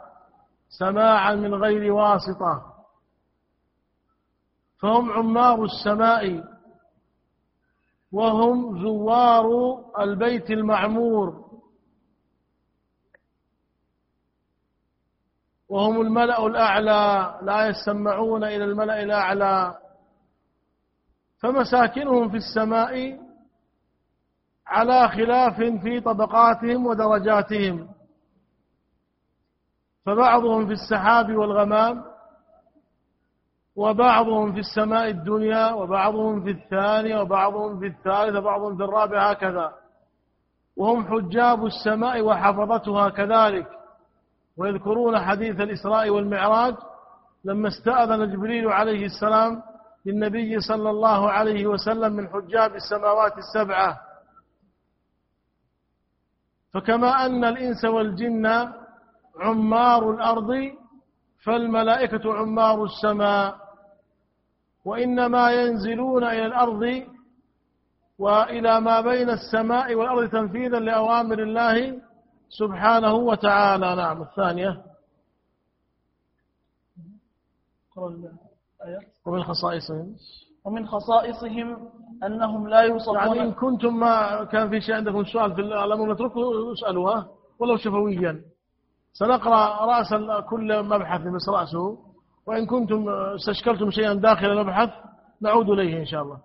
سماعا 0.69 1.35
من 1.35 1.53
غير 1.53 1.91
واسطة. 1.93 2.73
فهم 4.77 5.11
عمار 5.11 5.63
السماء 5.63 6.43
وهم 8.11 8.81
زوار 8.83 9.45
البيت 9.99 10.51
المعمور. 10.51 11.49
وهم 15.69 16.01
الملأ 16.01 16.47
الأعلى 16.47 17.39
لا 17.41 17.67
يسمعون 17.67 18.43
إلى 18.43 18.63
الملأ 18.63 19.03
الأعلى. 19.03 19.77
فمساكنهم 21.39 22.29
في 22.29 22.37
السماء 22.37 23.19
على 24.67 25.09
خلاف 25.09 25.55
في 25.55 26.01
طبقاتهم 26.01 26.85
ودرجاتهم. 26.85 27.98
فبعضهم 30.09 30.67
في 30.67 30.73
السحاب 30.73 31.35
والغمام 31.35 32.03
وبعضهم 33.75 34.53
في 34.53 34.59
السماء 34.59 35.09
الدنيا 35.09 35.73
وبعضهم 35.73 36.43
في 36.43 36.49
الثانية 36.51 37.21
وبعضهم 37.21 37.79
في 37.79 37.85
الثالثة 37.87 38.39
وبعضهم 38.39 38.77
في 38.77 38.83
الرابعة 38.83 39.29
هكذا. 39.29 39.73
وهم 40.77 41.07
حجاب 41.07 41.65
السماء 41.65 42.21
وحفظتها 42.21 43.09
كذلك. 43.09 43.67
ويذكرون 44.57 45.19
حديث 45.19 45.59
الإسراء 45.59 46.09
والمعراج 46.09 46.75
لما 47.45 47.67
استأذن 47.67 48.31
جبريل 48.31 48.67
عليه 48.67 49.05
السلام 49.05 49.61
للنبي 50.05 50.59
صلى 50.59 50.89
الله 50.89 51.31
عليه 51.31 51.67
وسلم 51.67 52.13
من 52.13 52.27
حجاب 52.27 52.75
السماوات 52.75 53.33
السبعة. 53.37 53.99
فكما 56.73 57.25
أن 57.25 57.43
الإنس 57.45 57.85
والجن 57.85 58.73
عمار 59.41 60.11
الأرض 60.11 60.51
فالملائكة 61.43 62.33
عمار 62.33 62.83
السماء. 62.83 63.55
وإنما 64.85 65.51
ينزلون 65.51 66.23
إلى 66.23 66.45
الأرض 66.45 67.03
وإلى 68.19 68.81
ما 68.81 69.01
بين 69.01 69.29
السماء 69.29 69.95
والأرض 69.95 70.29
تنفيذا 70.29 70.79
لأوامر 70.79 71.39
الله 71.39 72.01
سبحانه 72.49 73.13
وتعالى. 73.13 73.95
نعم 73.95 74.21
الثانية. 74.21 74.83
ومن 79.25 79.43
خصائصهم؟ 79.43 80.15
ومن 80.65 80.87
خصائصهم 80.87 81.89
أنهم 82.23 82.67
لا 82.67 82.81
يوصفون 82.81 83.17
يعني 83.17 83.41
إن 83.41 83.51
كنتم 83.51 83.99
ما 83.99 84.43
كان 84.43 84.69
في 84.69 84.81
شيء 84.81 84.95
عندكم 84.95 85.23
سؤال 85.23 85.55
في 85.55 85.61
الأمر 85.61 86.13
نتركه 86.13 86.73
اسألوها 86.73 87.27
ولو 87.59 87.77
شفويا. 87.77 88.41
سنقرأ 89.13 89.85
رأس 89.85 90.13
كل 90.49 90.83
مبحث 90.83 91.21
مثل 91.21 91.51
رأسه 91.51 91.97
وإن 92.47 92.65
كنتم 92.65 93.09
استشكلتم 93.09 93.91
شيئا 93.91 94.13
داخل 94.13 94.45
المبحث 94.45 94.89
نعود 95.41 95.69
إليه 95.69 95.99
إن 95.99 96.05
شاء 96.05 96.21
الله. 96.21 96.37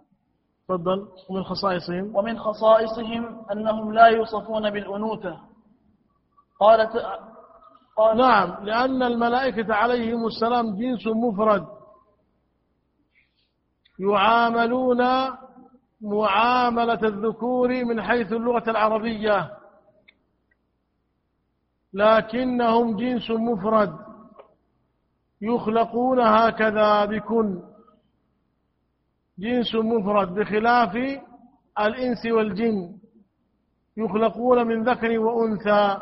تفضل. 0.69 1.09
ومن 1.31 1.43
خصائصهم؟ 1.43 2.17
ومن 2.17 2.39
خصائصهم 2.39 3.47
أنهم 3.53 3.93
لا 3.93 4.07
يوصفون 4.07 4.71
بالأنوثة. 4.71 5.39
قالت 6.61 6.91
قال 7.97 8.17
نعم 8.17 8.65
لأن 8.65 9.03
الملائكة 9.03 9.75
عليهم 9.75 10.27
السلام 10.27 10.77
جنس 10.77 11.07
مفرد. 11.07 11.67
يعاملون 13.99 15.03
معاملة 16.01 17.01
الذكور 17.03 17.85
من 17.85 18.03
حيث 18.03 18.33
اللغة 18.33 18.71
العربية. 18.71 19.51
لكنهم 21.95 22.97
جنس 22.97 23.31
مفرد 23.31 23.97
يخلقون 25.43 26.21
هكذا 26.21 27.05
بكن 27.05 27.63
جنس 29.39 29.75
مفرد 29.75 30.35
بخلاف 30.35 30.97
الإنس 31.81 32.27
والجن 32.27 32.97
يخلقون 33.97 34.67
من 34.67 34.83
ذكر 34.83 35.19
وأنثى. 35.19 36.01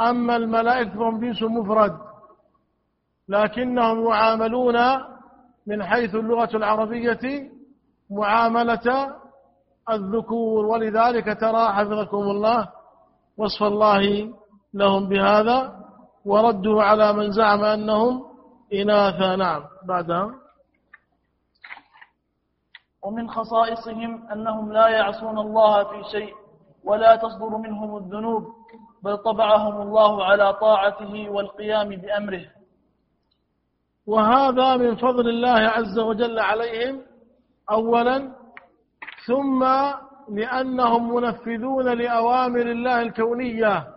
أما 0.00 0.36
الملائكة 0.36 0.90
فهم 0.90 1.20
جنس 1.20 1.42
مفرد 1.42 1.98
لكنهم 3.28 4.06
يعاملون 4.08 4.76
من 5.66 5.82
حيث 5.84 6.14
اللغة 6.14 6.56
العربية 6.56 7.50
معاملة 8.10 9.16
الذكور. 9.90 10.66
ولذلك 10.66 11.40
ترى 11.40 11.72
حفظكم 11.72 12.16
الله 12.16 12.68
وصف 13.36 13.62
الله 13.62 14.32
لهم 14.76 15.08
بهذا 15.08 15.58
وردوا 16.24 16.82
على 16.82 17.12
من 17.12 17.30
زعم 17.30 17.64
أنهم 17.64 18.24
إناثا. 18.72 19.36
نعم. 19.36 19.62
بعدها 19.88 20.34
ومن 23.02 23.30
خصائصهم 23.30 24.28
أنهم 24.32 24.72
لا 24.72 24.88
يعصون 24.88 25.38
الله 25.38 25.84
في 25.84 26.10
شيء 26.10 26.34
ولا 26.84 27.16
تصدر 27.16 27.56
منهم 27.56 27.96
الذنوب 27.96 28.44
بل 29.02 29.16
طبعهم 29.16 29.82
الله 29.82 30.24
على 30.24 30.52
طاعته 30.52 31.30
والقيام 31.30 31.88
بأمره. 31.88 32.44
وهذا 34.06 34.76
من 34.76 34.96
فضل 34.96 35.28
الله 35.28 35.60
عز 35.76 35.98
وجل 35.98 36.38
عليهم 36.38 37.02
أولا 37.70 38.32
ثم 39.26 39.64
لأنهم 40.28 41.14
منفذون 41.14 41.88
لأوامر 41.88 42.60
الله 42.60 43.02
الكونية. 43.02 43.95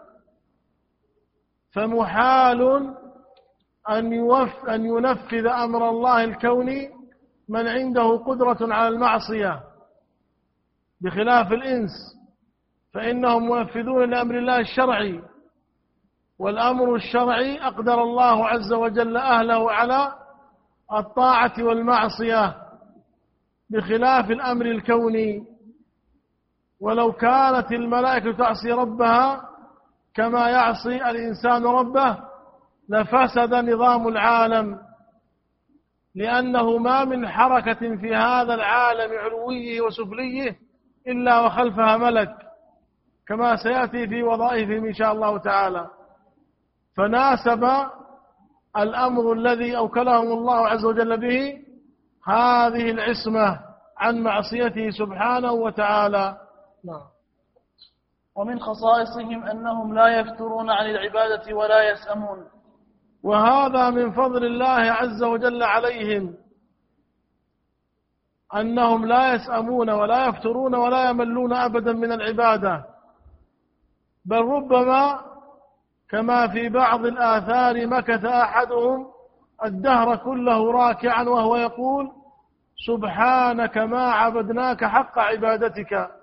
فمحال 1.80 2.94
أن, 3.90 4.14
يوف 4.14 4.66
أن 4.70 4.86
ينفذ 4.86 5.46
أمر 5.48 5.90
الله 5.90 6.24
الكوني 6.24 6.90
من 7.50 7.68
عنده 7.68 8.18
قدرة 8.18 8.74
على 8.74 8.88
المعصية 8.88 9.64
بخلاف 11.02 11.52
الإنس 11.52 11.92
فإنهم 12.94 13.50
منفذون 13.52 14.10
لأمر 14.10 14.38
الله 14.38 14.60
الشرعي. 14.60 15.22
والأمر 16.40 16.96
الشرعي 16.96 17.62
أقدر 17.68 18.04
الله 18.04 18.48
عز 18.48 18.74
وجل 18.74 19.18
أهله 19.18 19.72
على 19.72 20.14
الطاعة 20.94 21.54
والمعصية 21.60 22.56
بخلاف 23.70 24.32
الأمر 24.32 24.66
الكوني. 24.66 25.44
ولو 26.80 27.12
كانت 27.12 27.72
الملائكة 27.72 28.32
تعصي 28.38 28.72
ربها 28.72 29.50
كما 30.16 30.50
يعصي 30.50 31.10
الإنسان 31.10 31.64
ربه 31.66 32.18
لفسد 32.90 33.54
نظام 33.54 34.08
العالم 34.08 34.80
لأنه 36.16 36.78
ما 36.78 37.06
من 37.06 37.28
حركة 37.28 37.96
في 37.96 38.16
هذا 38.16 38.54
العالم 38.54 39.18
علويه 39.20 39.82
وسفليه 39.82 40.56
إلا 41.08 41.40
وخلفها 41.40 41.98
ملك 41.98 42.36
كما 43.28 43.56
سيأتي 43.56 44.08
في 44.08 44.24
وظائفهم 44.24 44.86
إن 44.86 44.94
شاء 44.94 45.12
الله 45.12 45.38
تعالى. 45.38 45.88
فناسب 46.98 47.70
الأمر 48.78 49.34
الذي 49.34 49.78
أوكلهم 49.78 50.32
الله 50.32 50.68
عز 50.68 50.86
وجل 50.86 51.18
به 51.18 51.58
هذه 52.28 52.92
العصمة 52.92 53.60
عن 53.98 54.22
معصيته 54.24 54.90
سبحانه 54.90 55.52
وتعالى. 55.52 56.38
نعم. 56.86 57.02
ومن 58.40 58.60
خصائصهم 58.60 59.44
أنهم 59.44 59.94
لا 59.94 60.08
يفترون 60.20 60.70
عن 60.70 60.86
العبادة 60.86 61.56
ولا 61.56 61.92
يسأمون. 61.92 62.46
وهذا 63.24 63.90
من 63.90 64.12
فضل 64.12 64.46
الله 64.46 64.92
عز 64.92 65.24
وجل 65.24 65.64
عليهم. 65.64 66.34
أنهم 68.56 69.06
لا 69.06 69.34
يسأمون 69.34 69.90
ولا 69.90 70.28
يفترون 70.28 70.76
ولا 70.76 71.10
يملون 71.10 71.54
أبدا 71.54 71.94
من 71.94 72.12
العبادة. 72.12 72.86
بل 74.26 74.42
ربما 74.42 75.22
كما 76.10 76.48
في 76.48 76.70
بعض 76.70 77.06
الآثار 77.06 77.88
مكث 77.88 78.26
أحدهم 78.26 79.08
الدهر 79.66 80.16
كله 80.16 80.72
راكعا 80.72 81.24
وهو 81.24 81.56
يقول 81.56 82.12
سبحانك 82.88 83.78
ما 83.78 84.12
عبدناك 84.12 84.86
حق 84.86 85.20
عبادتك. 85.20 86.19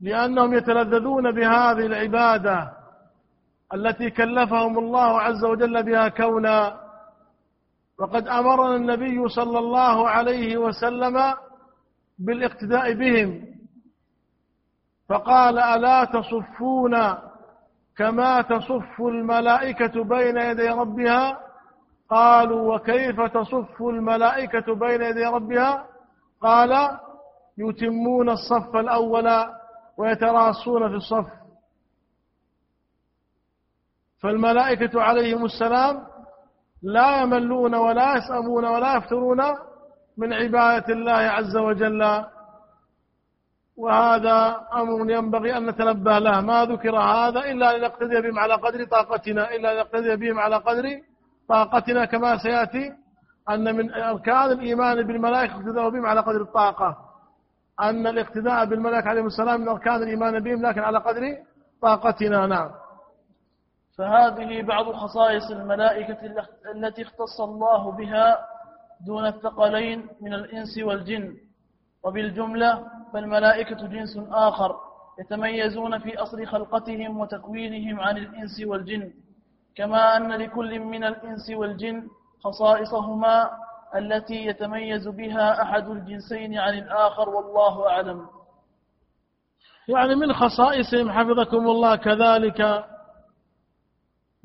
لأنهم 0.00 0.54
يتلذذون 0.54 1.32
بهذه 1.32 1.86
العبادة 1.86 2.72
التي 3.74 4.10
كلفهم 4.10 4.78
الله 4.78 5.20
عز 5.20 5.44
وجل 5.44 5.82
بها 5.82 6.08
كونا. 6.08 6.80
وقد 7.98 8.28
أمرنا 8.28 8.76
النبي 8.76 9.28
صلى 9.28 9.58
الله 9.58 10.08
عليه 10.08 10.56
وسلم 10.56 11.34
بالاقتداء 12.18 12.92
بهم. 12.94 13.44
فقال 15.08 15.58
ألا 15.58 16.04
تصفون 16.04 16.96
كما 17.96 18.42
تصف 18.42 19.00
الملائكة 19.00 20.04
بين 20.04 20.36
يدي 20.36 20.68
ربها؟ 20.68 21.38
قالوا 22.10 22.74
وكيف 22.74 23.20
تصف 23.20 23.82
الملائكة 23.82 24.74
بين 24.74 25.02
يدي 25.02 25.24
ربها؟ 25.24 25.86
قال 26.40 26.98
يتمون 27.58 28.28
الصف 28.30 28.76
الأول 28.76 29.28
ويتراصون 29.98 30.88
في 30.88 30.94
الصف. 30.94 31.26
فالملائكة 34.22 35.02
عليهم 35.02 35.44
السلام 35.44 36.06
لا 36.82 37.22
يملون 37.22 37.74
ولا 37.74 38.16
يسأمون 38.16 38.64
ولا 38.64 38.96
يفترون 38.96 39.42
من 40.16 40.32
عبادة 40.32 40.94
الله 40.94 41.12
عز 41.12 41.56
وجل. 41.56 42.24
وهذا 43.76 44.66
أمر 44.72 45.10
ينبغي 45.10 45.56
أن 45.56 45.66
نتنبه 45.66 46.18
له. 46.18 46.40
ما 46.40 46.64
ذكر 46.64 46.96
هذا 46.96 47.40
إلا 47.40 47.78
لنقتدي 47.78 48.20
بهم 48.20 48.38
على 48.38 48.54
قدر 48.54 48.84
طاقتنا 48.84 49.54
إلا 49.54 49.74
لنقتدي 49.74 50.16
بهم 50.16 50.38
على 50.38 50.56
قدر 50.56 51.00
طاقتنا 51.48 52.04
كما 52.04 52.36
سيأتي 52.36 52.92
أن 53.50 53.76
من 53.76 53.94
أركان 53.94 54.50
الإيمان 54.52 55.06
بالملائكة 55.06 55.54
اقتدوا 55.54 55.90
بهم 55.90 56.06
على 56.06 56.20
قدر 56.20 56.42
الطاقة. 56.42 57.05
أن 57.80 58.06
الاقتداء 58.06 58.64
بالملائكة 58.64 59.08
عليهم 59.08 59.26
السلام 59.26 59.60
من 59.60 59.68
أركان 59.68 60.02
الإيمان 60.02 60.40
بهم 60.42 60.66
لكن 60.66 60.80
على 60.80 60.98
قدر 60.98 61.36
طاقتنا 61.82 62.46
نعم. 62.46 62.70
فهذه 63.98 64.62
بعض 64.62 64.92
خصائص 64.92 65.50
الملائكة 65.50 66.18
التي 66.74 67.02
اختص 67.02 67.40
الله 67.40 67.92
بها 67.92 68.38
دون 69.06 69.26
الثقلين 69.26 70.06
من 70.20 70.34
الإنس 70.34 70.78
والجن. 70.78 71.36
وبالجملة 72.02 72.84
فالملائكة 73.12 73.86
جنس 73.86 74.18
آخر 74.30 74.76
يتميزون 75.20 75.98
في 75.98 76.18
أصل 76.18 76.46
خلقتهم 76.46 77.20
وتكوينهم 77.20 78.00
عن 78.00 78.16
الإنس 78.16 78.60
والجن. 78.66 79.12
كما 79.76 80.16
أن 80.16 80.32
لكل 80.32 80.80
من 80.80 81.04
الإنس 81.04 81.50
والجن 81.50 82.08
خصائصهما 82.44 83.50
التي 83.98 84.46
يتميز 84.46 85.08
بها 85.08 85.62
أحد 85.62 85.88
الجنسين 85.88 86.58
عن 86.58 86.78
الآخر 86.78 87.28
والله 87.28 87.88
أعلم. 87.88 88.26
يعني 89.88 90.14
من 90.14 90.32
خصائصهم 90.32 91.10
حفظكم 91.10 91.68
الله 91.68 91.96
كذلك 91.96 92.84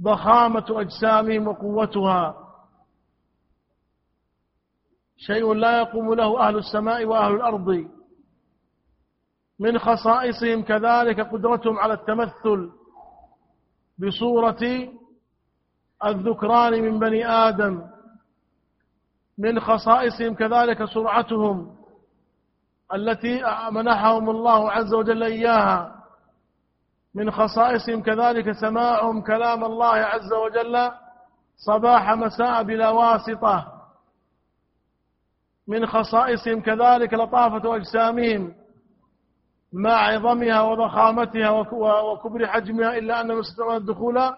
ضخامة 0.02 0.66
أجسامهم 0.70 1.48
وقوتها. 1.48 2.36
شيء 5.18 5.54
لا 5.54 5.78
يقوم 5.78 6.14
له 6.14 6.48
أهل 6.48 6.58
السماء 6.58 7.06
وأهل 7.06 7.36
الأرض. 7.36 7.88
من 9.60 9.80
خصائصهم 9.80 10.64
كذلك 10.64 11.20
قدرتهم 11.20 11.80
على 11.80 11.94
التمثل 11.94 12.72
بصورة 13.98 14.90
الذكران 16.06 16.82
من 16.82 17.00
بني 17.00 17.28
آدم. 17.28 18.01
من 19.42 19.60
خصائصهم 19.60 20.34
كذلك 20.36 20.86
سرعتهم 20.86 21.76
التي 22.94 23.44
منحهم 23.72 24.30
الله 24.30 24.72
عز 24.72 24.94
وجل 24.94 25.24
إياها. 25.24 25.96
من 27.16 27.32
خصائصهم 27.32 28.02
كذلك 28.02 28.52
سماعهم 28.52 29.22
كلام 29.22 29.64
الله 29.64 29.96
عز 29.96 30.34
وجل 30.34 30.92
صباح 31.58 32.12
مساء 32.12 32.64
بلا 32.64 32.90
واسطة. 32.90 33.68
من 35.68 35.86
خصائصهم 35.86 36.62
كذلك 36.62 37.14
لطافة 37.14 37.76
أجسامهم 37.76 38.54
مع 39.74 39.94
عظمها 39.94 40.62
وضخامتها 40.62 41.50
وكبر 42.02 42.48
حجمها 42.48 42.98
إلا 42.98 43.22
أنهم 43.22 43.40
يستطيعون 43.40 43.76
الدخول 43.76 44.36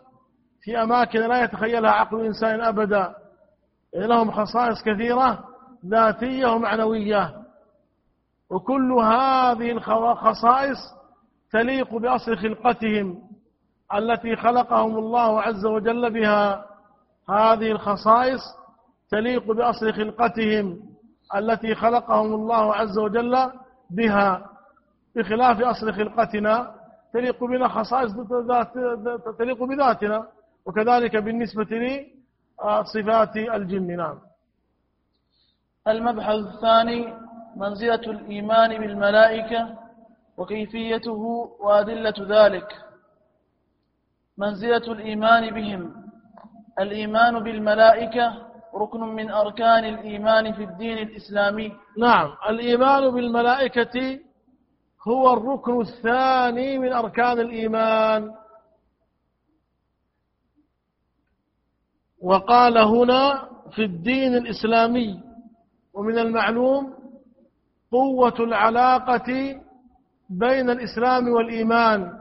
في 0.62 0.84
أماكن 0.84 1.20
لا 1.20 1.44
يتخيلها 1.44 1.92
عقل 1.92 2.26
إنسان 2.26 2.62
أبدا. 2.62 3.23
لهم 3.96 4.32
خصائص 4.32 4.84
كثيرة 4.84 5.44
ذاتية 5.86 6.48
ومعنوية. 6.48 7.34
وكل 8.50 8.94
هذه 8.94 9.72
الخصائص 9.72 10.78
تليق 11.52 11.96
بأصل 11.96 12.38
خلقتهم 12.38 13.22
التي 13.96 14.36
خلقهم 14.36 14.98
الله 14.98 15.42
عز 15.42 15.66
وجل 15.66 16.14
بها. 16.14 16.66
هذه 17.30 17.72
الخصائص 17.72 18.42
تليق 19.12 19.52
بأصل 19.52 19.94
خلقتهم 19.94 20.80
التي 21.36 21.76
خلقهم 21.76 22.34
الله 22.34 22.76
عز 22.76 22.98
وجل 22.98 23.52
بها. 23.90 24.50
بخلاف 25.16 25.62
أصل 25.62 25.94
خلقتنا 25.94 26.76
تليق 27.14 27.44
بنا 27.44 27.68
خصائص 27.68 28.12
تليق 29.38 29.64
بذاتنا 29.64 30.28
وكذلك 30.66 31.16
بالنسبة 31.16 31.68
لصفات 32.62 33.36
الجن 33.38 33.96
نعم. 33.98 34.20
المبحث 35.88 36.36
الثاني 36.36 37.14
منزلة 37.56 38.04
الإيمان 38.16 38.70
بالملائكة 38.82 39.78
وكيفيته 40.38 41.22
وأدلة 41.60 42.14
ذلك. 42.20 42.68
منزلة 44.38 44.86
الإيمان 44.92 45.54
بهم. 45.54 45.94
الإيمان 46.80 47.44
بالملائكة 47.44 48.34
ركن 48.76 49.00
من 49.00 49.32
أركان 49.32 49.86
الإيمان 49.86 50.54
في 50.54 50.64
الدين 50.64 50.98
الإسلامي. 50.98 51.72
نعم 51.98 52.34
الإيمان 52.50 53.10
بالملائكة 53.12 54.20
هو 55.08 55.34
الركن 55.34 55.82
الثاني 55.82 56.78
من 56.78 56.94
أركان 56.94 57.40
الإيمان. 57.40 58.32
وقال 62.24 62.78
هنا 62.78 63.50
في 63.72 63.84
الدين 63.84 64.36
الإسلامي 64.36 65.24
ومن 65.94 66.18
المعلوم 66.18 66.94
قوة 67.92 68.36
العلاقة 68.40 69.62
بين 70.30 70.70
الإسلام 70.70 71.28
والإيمان 71.28 72.14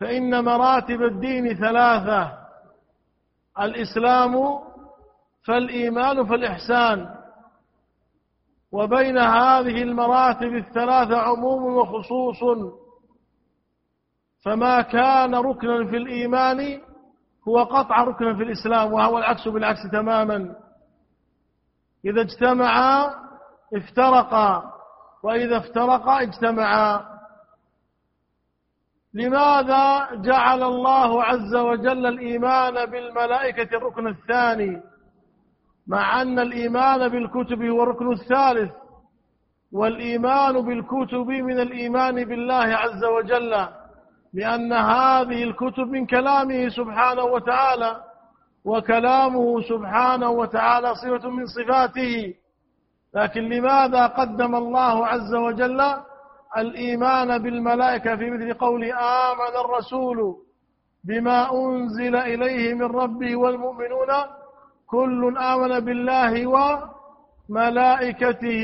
فإن 0.00 0.44
مراتب 0.44 1.02
الدين 1.02 1.54
ثلاثة 1.54 2.38
الإسلام 3.60 4.58
فالإيمان 5.46 6.26
فالإحسان 6.26 7.14
وبين 8.72 9.18
هذه 9.18 9.82
المراتب 9.82 10.54
الثلاثة 10.54 11.16
عموم 11.18 11.76
وخصوص 11.76 12.40
فما 14.44 14.82
كان 14.82 15.34
ركنا 15.34 15.86
في 15.90 15.96
الإيمان 15.96 16.80
هو 17.48 17.62
قطع 17.62 18.04
ركنا 18.04 18.34
في 18.36 18.42
الإسلام 18.42 18.92
وهو 18.92 19.18
العكس 19.18 19.48
بالعكس 19.48 19.78
تماما. 19.92 20.56
إذا 22.04 22.20
اجتمعا 22.20 23.14
افترقا 23.74 24.62
وإذا 25.22 25.56
افترقا 25.58 26.22
اجتمعا 26.22 27.14
لماذا 29.14 30.08
جعل 30.14 30.62
الله 30.62 31.24
عز 31.24 31.54
وجل 31.54 32.06
الإيمان 32.06 32.86
بالملائكة 32.86 33.76
الركن 33.76 34.08
الثاني؟ 34.08 34.82
مع 35.86 36.22
أن 36.22 36.38
الإيمان 36.38 37.08
بالكتب 37.08 37.62
هو 37.62 37.82
الركن 37.82 38.12
الثالث 38.12 38.72
والإيمان 39.72 40.60
بالكتب 40.60 41.26
من 41.26 41.60
الإيمان 41.60 42.24
بالله 42.24 42.54
عز 42.54 43.04
وجل. 43.04 43.68
لأن 44.34 44.72
هذه 44.72 45.42
الكتب 45.42 45.86
من 45.90 46.06
كلامه 46.06 46.68
سبحانه 46.68 47.22
وتعالى 47.24 48.04
وكلامه 48.64 49.60
سبحانه 49.60 50.30
وتعالى 50.30 50.94
صفة 50.94 51.30
من 51.30 51.46
صفاته. 51.46 52.34
لكن 53.14 53.40
لماذا 53.48 54.06
قدم 54.06 54.54
الله 54.54 55.06
عز 55.06 55.34
وجل 55.34 55.80
الإيمان 56.56 57.38
بالملائكة 57.38 58.16
في 58.16 58.30
مثل 58.30 58.54
قول 58.54 58.84
آمن 58.84 59.54
الرسول 59.64 60.36
بما 61.04 61.52
أنزل 61.52 62.16
إليه 62.16 62.74
من 62.74 62.82
ربه 62.82 63.36
والمؤمنون؟ 63.36 64.08
كل 64.86 65.38
آمن 65.38 65.80
بالله 65.80 66.46
وملائكته 67.48 68.62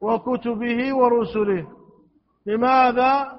وكتبه 0.00 0.94
ورسله. 0.96 1.77
لماذا 2.46 3.38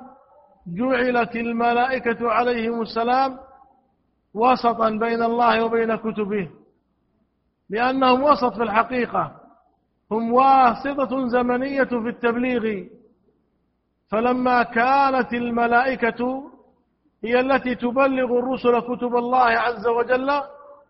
جعلت 0.68 1.36
الملائكة 1.36 2.32
عليهم 2.32 2.82
السلام 2.82 3.40
وسطا 4.34 4.90
بين 4.90 5.24
الله 5.24 5.66
وبين 5.66 5.96
كتبه؟ 5.96 6.50
لأنهم 7.70 8.24
وسط 8.24 8.54
في 8.54 8.64
الحقيقة 8.64 9.32
هم 10.12 10.34
واسطة 10.34 11.28
زمنية 11.28 11.84
في 11.84 12.10
التبليغ. 12.10 12.84
فلما 14.12 14.64
كانت 14.64 15.34
الملائكة 15.34 16.44
هي 17.24 17.40
التي 17.40 17.76
تبلغ 17.76 18.40
الرسل 18.40 18.80
كتب 18.80 19.16
الله 19.16 19.46
عز 19.46 19.88
وجل 19.88 20.42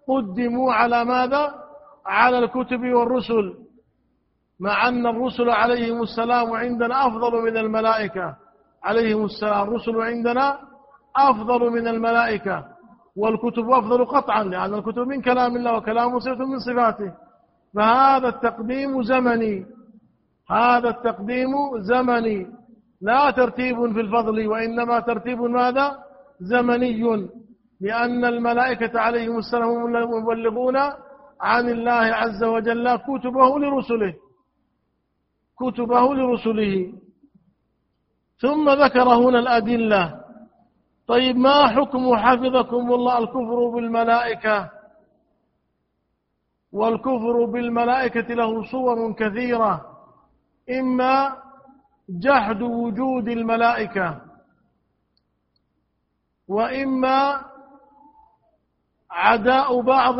قدموا 0.07 0.73
على 0.73 1.05
ماذا؟ 1.05 1.55
على 2.05 2.39
الكتب 2.39 2.83
والرسل. 2.83 3.68
مع 4.59 4.87
أن 4.87 5.07
الرسل 5.07 5.49
عليهم 5.49 6.01
السلام 6.01 6.53
عندنا 6.53 7.07
أفضل 7.07 7.41
من 7.43 7.57
الملائكة. 7.57 8.35
عليهم 8.83 9.25
السلام. 9.25 9.67
الرسل 9.67 10.01
عندنا 10.01 10.57
أفضل 11.15 11.69
من 11.69 11.87
الملائكة. 11.87 12.65
والكتب 13.15 13.69
أفضل 13.69 14.05
قطعا 14.05 14.43
لأن 14.43 14.73
الكتب 14.73 15.07
من 15.07 15.21
كلام 15.21 15.55
الله 15.55 15.77
وكلامه 15.77 16.19
صفة 16.19 16.45
من 16.45 16.59
صفاته. 16.59 17.11
فهذا 17.75 18.27
التقديم 18.27 19.03
زمني. 19.03 19.65
هذا 20.51 20.89
التقديم 20.89 21.51
زمني. 21.79 22.47
لا 23.01 23.31
ترتيب 23.31 23.93
في 23.93 24.01
الفضل 24.01 24.47
وإنما 24.47 24.99
ترتيب 24.99 25.41
ماذا؟ 25.41 25.97
زمني. 26.39 27.27
لأن 27.81 28.25
الملائكة 28.25 28.99
عليهم 28.99 29.37
السلام 29.37 29.69
هم 29.69 29.95
المبلغون 29.95 30.77
عن 31.41 31.69
الله 31.69 31.91
عز 31.91 32.43
وجل 32.43 32.95
كتبه 32.95 33.59
لرسله. 33.59 34.13
كتبه 35.59 36.13
لرسله. 36.15 36.93
ثم 38.41 38.69
ذكر 38.69 39.07
هنا 39.13 39.39
الأدلة. 39.39 40.19
طيب 41.07 41.35
ما 41.37 41.67
حكم 41.67 42.15
حفظكم 42.15 42.93
الله 42.93 43.17
الكفر 43.17 43.69
بالملائكة؟ 43.75 44.69
والكفر 46.71 47.45
بالملائكة 47.45 48.33
له 48.33 48.63
صور 48.71 49.13
كثيرة 49.13 49.85
إما 50.79 51.35
جحد 52.09 52.61
وجود 52.61 53.27
الملائكة 53.27 54.21
وإما 56.47 57.45
عداء 59.11 59.81
بعض 59.81 60.15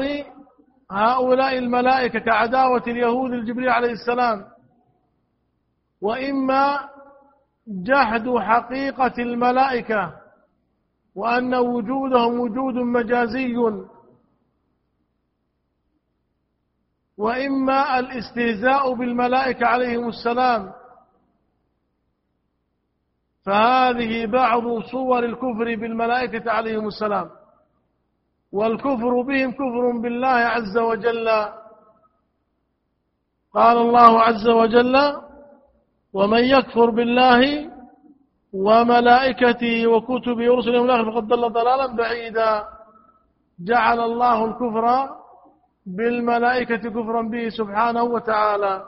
هؤلاء 0.92 1.58
الملائكة 1.58 2.20
كعداوة 2.20 2.84
اليهود 2.88 3.32
الجبريل 3.32 3.70
عليه 3.70 3.92
السلام. 3.92 4.46
وإما 6.02 6.90
جحد 7.68 8.30
حقيقة 8.38 9.14
الملائكة 9.20 10.14
وأن 11.16 11.56
وجودهم 11.56 12.40
وجود 12.40 12.74
مجازي 12.76 13.56
وإما 17.18 18.00
الاستهزاء 18.00 18.94
بالملائكة 18.94 19.66
عليهم 19.66 20.08
السلام. 20.08 20.74
فهذه 23.46 24.26
بعض 24.26 24.64
صور 24.92 25.26
الكفر 25.26 25.76
بالملائكة 25.76 26.52
عليهم 26.52 26.88
السلام. 26.88 27.30
والكفر 28.52 29.22
بهم 29.22 29.52
كفر 29.52 30.00
بالله 30.02 30.28
عز 30.28 30.78
وجل. 30.78 31.28
قال 33.54 33.78
الله 33.78 34.22
عز 34.22 34.48
وجل 34.48 34.96
ومن 36.14 36.44
يكفر 36.44 36.90
بالله 36.90 37.70
وملائكته 38.54 39.88
وكتبه 39.88 40.52
ورسله 40.52 40.82
والآخر 40.82 41.12
فقد 41.12 41.28
ضل 41.28 41.50
ضلالا 41.50 41.88
بعيدا. 41.96 42.64
جعل 43.60 44.00
الله 44.00 44.46
الكفر 44.46 44.86
بالملائكة 45.86 46.84
كفرا 46.90 47.22
به 47.22 47.50
سبحانه 47.50 48.04
وتعالى. 48.04 48.84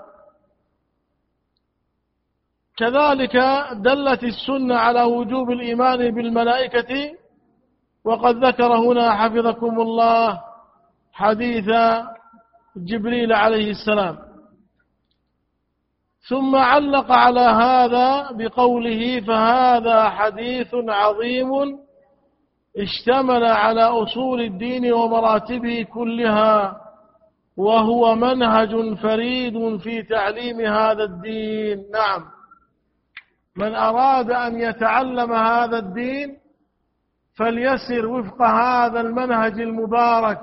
كذلك 2.78 3.36
دلت 3.74 4.24
السنة 4.24 4.76
على 4.76 5.04
وجوب 5.04 5.52
الإيمان 5.52 6.16
بالملائكة. 6.16 6.92
وقد 8.06 8.46
ذكر 8.46 8.72
هنا 8.86 9.06
حفظكم 9.16 9.82
الله 9.82 10.42
حديث 11.14 11.70
جبريل 12.78 13.34
عليه 13.34 13.72
السلام. 13.72 14.31
ثم 16.30 16.56
علق 16.56 17.12
على 17.12 17.40
هذا 17.40 18.32
بقوله 18.32 19.22
فهذا 19.28 20.10
حديث 20.10 20.68
عظيم 20.74 21.52
اشتمل 22.78 23.44
على 23.44 23.82
أصول 23.82 24.42
الدين 24.42 24.94
ومراتبه 24.94 25.84
كلها 25.94 26.82
وهو 27.58 28.16
منهج 28.16 28.96
فريد 28.96 29.78
في 29.78 30.04
تعليم 30.04 30.62
هذا 30.62 31.04
الدين. 31.04 31.86
نعم. 31.94 32.26
من 33.56 33.76
أراد 33.76 34.32
أن 34.32 34.60
يتعلم 34.60 35.34
هذا 35.34 35.78
الدين 35.78 36.38
فليسر 37.38 38.08
وفق 38.08 38.42
هذا 38.42 39.02
المنهج 39.02 39.62
المبارك. 39.62 40.40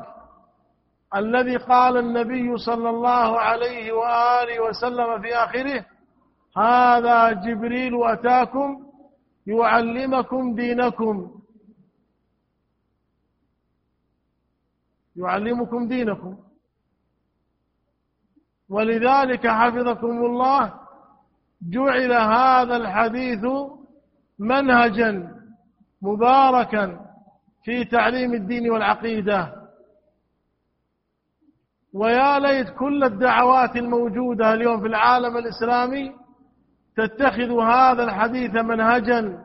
الذي 1.16 1.56
قال 1.56 1.96
النبي 1.96 2.56
صلى 2.56 2.90
الله 2.90 3.40
عليه 3.40 3.92
وآله 3.92 4.60
وسلم 4.60 5.22
في 5.22 5.34
آخره 5.34 5.84
هذا 6.56 7.32
جبريل 7.32 8.04
أتاكم 8.04 8.86
يعلمكم 9.46 10.54
دينكم. 10.54 11.40
يعلمكم 15.16 15.88
دينكم. 15.88 16.36
ولذلك 18.68 19.46
حفظكم 19.46 20.24
الله 20.24 20.74
جعل 21.62 22.12
هذا 22.12 22.76
الحديث 22.76 23.44
منهجا 24.38 25.34
مباركا 26.02 27.00
في 27.64 27.84
تعليم 27.84 28.34
الدين 28.34 28.70
والعقيدة. 28.70 29.57
ويا 31.94 32.38
ليت 32.38 32.68
كل 32.78 33.04
الدعوات 33.04 33.76
الموجودة 33.76 34.54
اليوم 34.54 34.80
في 34.80 34.86
العالم 34.86 35.36
الإسلامي 35.36 36.12
تتخذ 36.96 37.60
هذا 37.60 38.04
الحديث 38.04 38.54
منهجا 38.54 39.44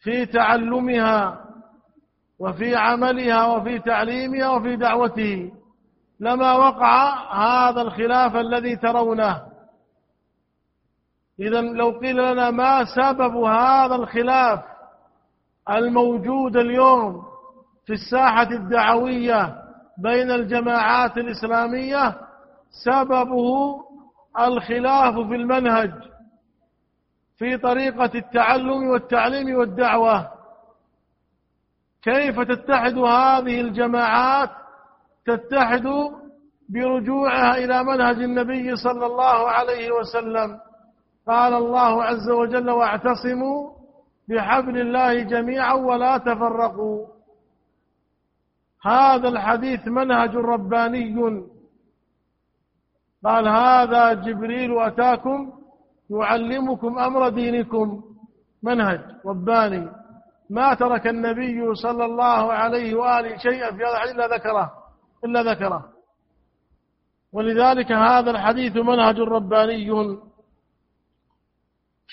في 0.00 0.26
تعلمها 0.26 1.44
وفي 2.38 2.76
عملها 2.76 3.46
وفي 3.46 3.78
تعليمها 3.78 4.50
وفي 4.50 4.76
دعوته 4.76 5.52
لما 6.20 6.52
وقع 6.52 7.32
هذا 7.34 7.82
الخلاف 7.82 8.36
الذي 8.36 8.76
ترونه 8.76 9.42
إذا 11.40 11.60
لو 11.60 11.90
قيل 11.90 12.32
لنا 12.32 12.50
ما 12.50 12.84
سبب 12.84 13.36
هذا 13.36 13.94
الخلاف 13.94 14.60
الموجود 15.70 16.56
اليوم 16.56 17.22
في 17.86 17.92
الساحة 17.92 18.50
الدعوية 18.50 19.59
بين 20.02 20.30
الجماعات 20.30 21.18
الإسلامية 21.18 22.16
سببه 22.84 23.76
الخلاف 24.38 25.14
في 25.14 25.34
المنهج 25.34 25.92
في 27.36 27.56
طريقة 27.56 28.10
التعلم 28.14 28.88
والتعليم 28.90 29.58
والدعوة. 29.58 30.28
كيف 32.02 32.40
تتحد 32.40 32.98
هذه 32.98 33.60
الجماعات؟ 33.60 34.50
تتحد 35.26 35.86
برجوعها 36.68 37.56
إلى 37.56 37.84
منهج 37.84 38.16
النبي 38.22 38.76
صلى 38.76 39.06
الله 39.06 39.48
عليه 39.50 39.90
وسلم. 39.90 40.58
قال 41.28 41.54
الله 41.54 42.04
عز 42.04 42.30
وجل 42.30 42.70
واعتصموا 42.70 43.70
بحبل 44.28 44.80
الله 44.80 45.22
جميعا 45.22 45.74
ولا 45.74 46.18
تفرقوا. 46.18 47.06
هذا 48.82 49.28
الحديث 49.28 49.88
منهج 49.88 50.36
رباني. 50.36 51.42
قال 53.24 53.48
هذا 53.48 54.12
جبريل 54.12 54.80
أتاكم 54.80 55.52
يعلمكم 56.10 56.98
أمر 56.98 57.28
دينكم. 57.28 58.02
منهج 58.62 59.00
رباني. 59.26 59.88
ما 60.50 60.74
ترك 60.74 61.06
النبي 61.06 61.74
صلى 61.74 62.04
الله 62.04 62.52
عليه 62.52 62.94
وآله 62.94 63.36
شيئا 63.36 63.70
في 63.70 63.82
هذا 63.84 64.10
إلا 64.10 64.36
ذكره. 64.36 64.72
إلا 65.24 65.42
ذكره. 65.42 65.84
ولذلك 67.32 67.92
هذا 67.92 68.30
الحديث 68.30 68.76
منهج 68.76 69.20
رباني. 69.20 70.18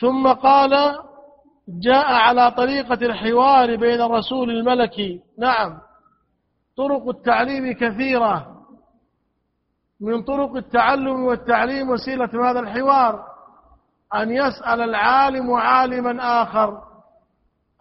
ثم 0.01 0.27
قال 0.27 0.99
جاء 1.67 2.06
على 2.06 2.51
طريقة 2.51 3.06
الحوار 3.06 3.75
بين 3.75 4.01
الرسول 4.01 4.49
الملكي 4.49 5.21
نعم. 5.38 5.87
طرق 6.78 7.10
التعليم 7.10 7.74
كثيرة. 7.74 8.58
من 10.02 10.24
طرق 10.24 10.56
التعلم 10.56 11.24
والتعليم 11.24 11.90
وسيلة 11.90 12.50
هذا 12.50 12.60
الحوار 12.60 13.26
أن 14.16 14.32
يسأل 14.32 14.82
العالم 14.82 15.54
عالما 15.54 16.42
آخر 16.42 16.82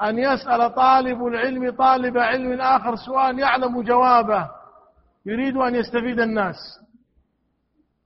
أن 0.03 0.19
يسأل 0.19 0.75
طالب 0.75 1.27
العلم 1.27 1.71
طالب 1.71 2.19
علم 2.19 2.61
آخر 2.61 2.97
سؤال 2.97 3.39
يعلم 3.39 3.83
جوابه 3.83 4.51
يريد 5.27 5.57
أن 5.57 5.75
يستفيد 5.75 6.21
الناس. 6.21 6.57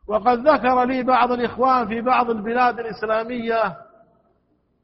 وقد 0.09 0.49
ذكر 0.49 0.85
لي 0.85 1.03
بعض 1.03 1.33
الإخوان 1.33 1.89
في 1.89 2.01
بعض 2.01 2.31
البلاد 2.31 2.79
الإسلامية 2.79 3.77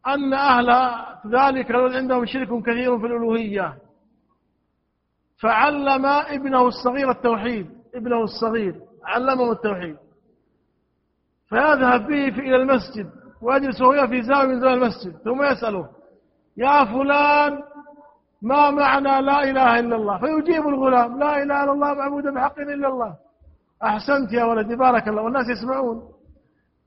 أن 0.06 0.34
أهل 0.34 0.94
ذلك 1.26 1.70
عندهم 1.70 2.26
شرك 2.26 2.62
كثير 2.62 2.98
في 2.98 3.06
الألوهية. 3.06 3.85
فعلم 5.42 6.06
ابنه 6.06 6.66
الصغير 6.68 7.10
التوحيد 7.10 7.70
ابنه 7.94 8.22
الصغير 8.22 8.74
علمه 9.04 9.52
التوحيد. 9.52 9.96
فيذهب 11.48 12.06
به 12.06 12.28
إلى 12.28 12.56
المسجد 12.56 13.10
ويجلس 13.42 13.82
هو 13.82 14.06
في 14.06 14.22
زاوية 14.22 14.46
من 14.46 14.60
زاوية 14.60 14.74
المسجد 14.74 15.16
ثم 15.24 15.42
يسأله 15.42 15.88
يا 16.56 16.84
فلان 16.84 17.62
ما 18.42 18.70
معنى 18.70 19.20
لا 19.26 19.42
إله 19.42 19.78
إلا 19.78 19.96
الله؟ 19.96 20.18
فيجيب 20.18 20.68
الغلام 20.68 21.18
لا 21.18 21.42
إله 21.42 21.64
إلا 21.64 21.72
الله 21.72 21.94
معبود 21.94 22.24
بحق 22.24 22.58
إلا 22.58 22.88
الله. 22.88 23.14
أحسنت 23.84 24.32
يا 24.32 24.44
ولدي 24.44 24.76
بارك 24.76 25.08
الله. 25.08 25.22
والناس 25.22 25.46
يسمعون. 25.48 26.02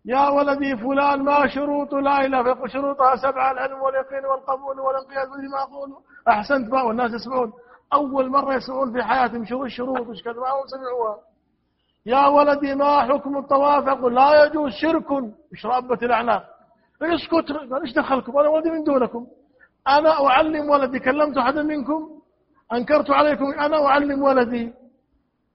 يا 0.05 0.29
ولدي 0.29 0.77
فلان 0.77 1.23
ما 1.23 1.47
شروط 1.47 1.93
لا 1.93 2.25
إله 2.25 2.43
فيقول 2.43 2.71
شروطها 2.71 3.15
سبعة 3.15 3.51
العلم 3.51 3.81
واليقين 3.81 4.25
والقبول 4.25 4.79
والانقياد 4.79 5.27
بما 5.27 5.61
أقول 5.63 5.89
أحسنت. 6.27 6.71
بقى 6.71 6.85
والناس 6.87 7.11
يسمعون. 7.13 7.53
أول 7.93 8.29
مرة 8.29 8.53
يسمعون 8.53 8.93
في 8.93 9.03
حياتهم 9.03 9.45
شو 9.45 9.63
الشروط 9.63 10.07
وش 10.07 10.23
كذا 10.23 10.33
ما 10.33 10.49
هم 10.49 10.67
سمعوها. 10.67 11.17
يا 12.05 12.27
ولدي 12.27 12.75
ما 12.75 13.01
حكم 13.01 13.37
الطواف؟ 13.37 13.87
يقول 13.87 14.15
لا 14.15 14.45
يجوز 14.45 14.71
شرك. 14.71 15.11
مش 15.51 15.65
رابة 15.65 15.99
الأعناق؟ 16.01 16.43
اسكت 17.01 17.51
إيش 17.83 17.93
دخلكم؟ 17.93 18.37
أنا 18.37 18.49
ولدي 18.49 18.69
من 18.71 18.83
دونكم. 18.83 19.27
أنا 19.87 20.27
أعلم 20.27 20.69
ولدي. 20.69 20.99
كلمت 20.99 21.37
أحدا 21.37 21.63
منكم؟ 21.63 22.09
أنكرت 22.73 23.09
عليكم؟ 23.09 23.45
أنا 23.45 23.85
أعلم 23.85 24.23
ولدي. 24.23 24.73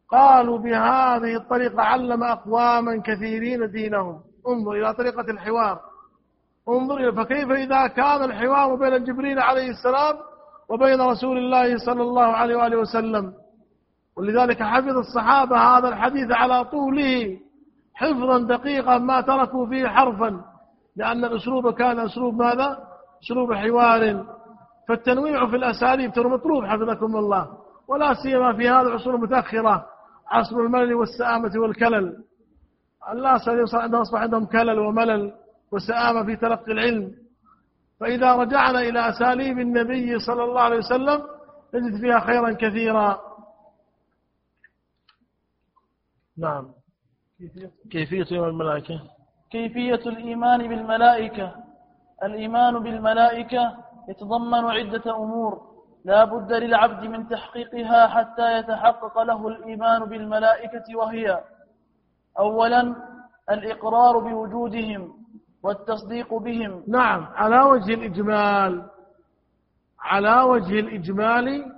قالوا 0.08 0.58
بهذه 0.58 1.36
الطريقة 1.36 1.82
علم 1.82 2.24
أقواما 2.24 3.02
كثيرين 3.02 3.70
دينهم. 3.70 4.20
انظر 4.48 4.72
إلى 4.72 4.94
طريقة 4.94 5.30
الحوار. 5.30 5.80
انظر 6.68 7.12
فكيف 7.12 7.50
إذا 7.50 7.86
كان 7.86 8.24
الحوار 8.24 8.74
بين 8.74 9.04
جبريل 9.04 9.38
عليه 9.38 9.70
السلام 9.70 10.16
وبين 10.68 11.00
رسول 11.00 11.38
الله 11.38 11.76
صلى 11.76 12.02
الله 12.02 12.22
عليه 12.24 12.56
وآله 12.56 12.76
وسلم. 12.76 13.32
ولذلك 14.16 14.62
حفظ 14.62 14.96
الصحابة 14.96 15.56
هذا 15.56 15.88
الحديث 15.88 16.30
على 16.30 16.64
طوله 16.64 17.38
حفظا 17.94 18.38
دقيقا 18.38 18.98
ما 18.98 19.20
تركوا 19.20 19.66
فيه 19.66 19.88
حرفا 19.88 20.40
لأن 20.96 21.24
الأسلوب 21.24 21.70
كان 21.70 21.98
أسلوب 21.98 22.34
ماذا؟ 22.34 22.78
أسلوب 23.24 23.52
حوار. 23.52 24.24
فالتنويع 24.88 25.46
في 25.46 25.56
الأساليب 25.56 26.12
ترى 26.12 26.28
مطلوب 26.28 26.64
حفظكم 26.64 27.16
الله. 27.16 27.48
ولا 27.88 28.14
سيما 28.14 28.52
في 28.52 28.68
هذه 28.68 28.82
العصور 28.82 29.14
المتأخرة 29.14 29.86
عصر 30.30 30.56
الملل 30.56 30.94
والسآمة 30.94 31.52
والكلل. 31.56 32.16
الناس 33.12 33.48
أصبح 33.94 34.20
عندهم 34.20 34.46
كلل 34.46 34.78
وملل 34.78 35.32
وسآمة 35.72 36.24
في 36.24 36.36
تلقي 36.36 36.72
العلم. 36.72 37.23
فإذا 38.00 38.34
رجعنا 38.34 38.80
إلى 38.80 39.08
أساليب 39.08 39.58
النبي 39.58 40.18
صلى 40.18 40.44
الله 40.44 40.60
عليه 40.60 40.76
وسلم 40.76 41.22
نجد 41.74 42.00
فيها 42.00 42.20
خيرا 42.20 42.52
كثيرا. 42.52 43.20
نعم. 46.38 46.72
كيفية 47.90 48.36
يوم 48.36 48.48
الملائكة؟ 48.48 49.00
كيفية 49.50 49.94
الإيمان 49.94 50.68
بالملائكة؟ 50.68 51.54
الإيمان 52.22 52.78
بالملائكة 52.78 53.76
يتضمن 54.08 54.64
عدة 54.64 55.16
أمور. 55.16 55.74
لا 56.04 56.24
بد 56.24 56.52
للعبد 56.52 57.04
من 57.06 57.28
تحقيقها 57.28 58.06
حتى 58.06 58.58
يتحقق 58.58 59.22
له 59.22 59.48
الإيمان 59.48 60.04
بالملائكة 60.04 60.96
وهي 60.96 61.44
أولا 62.38 62.96
الإقرار 63.50 64.18
بوجودهم. 64.18 65.23
والتصديق 65.64 66.34
بهم. 66.34 66.84
نعم 66.88 67.22
على 67.24 67.60
وجه 67.60 67.94
الإجمال 67.94 68.90
على 70.00 70.40
وجه 70.42 70.80
الإجمال 70.80 71.72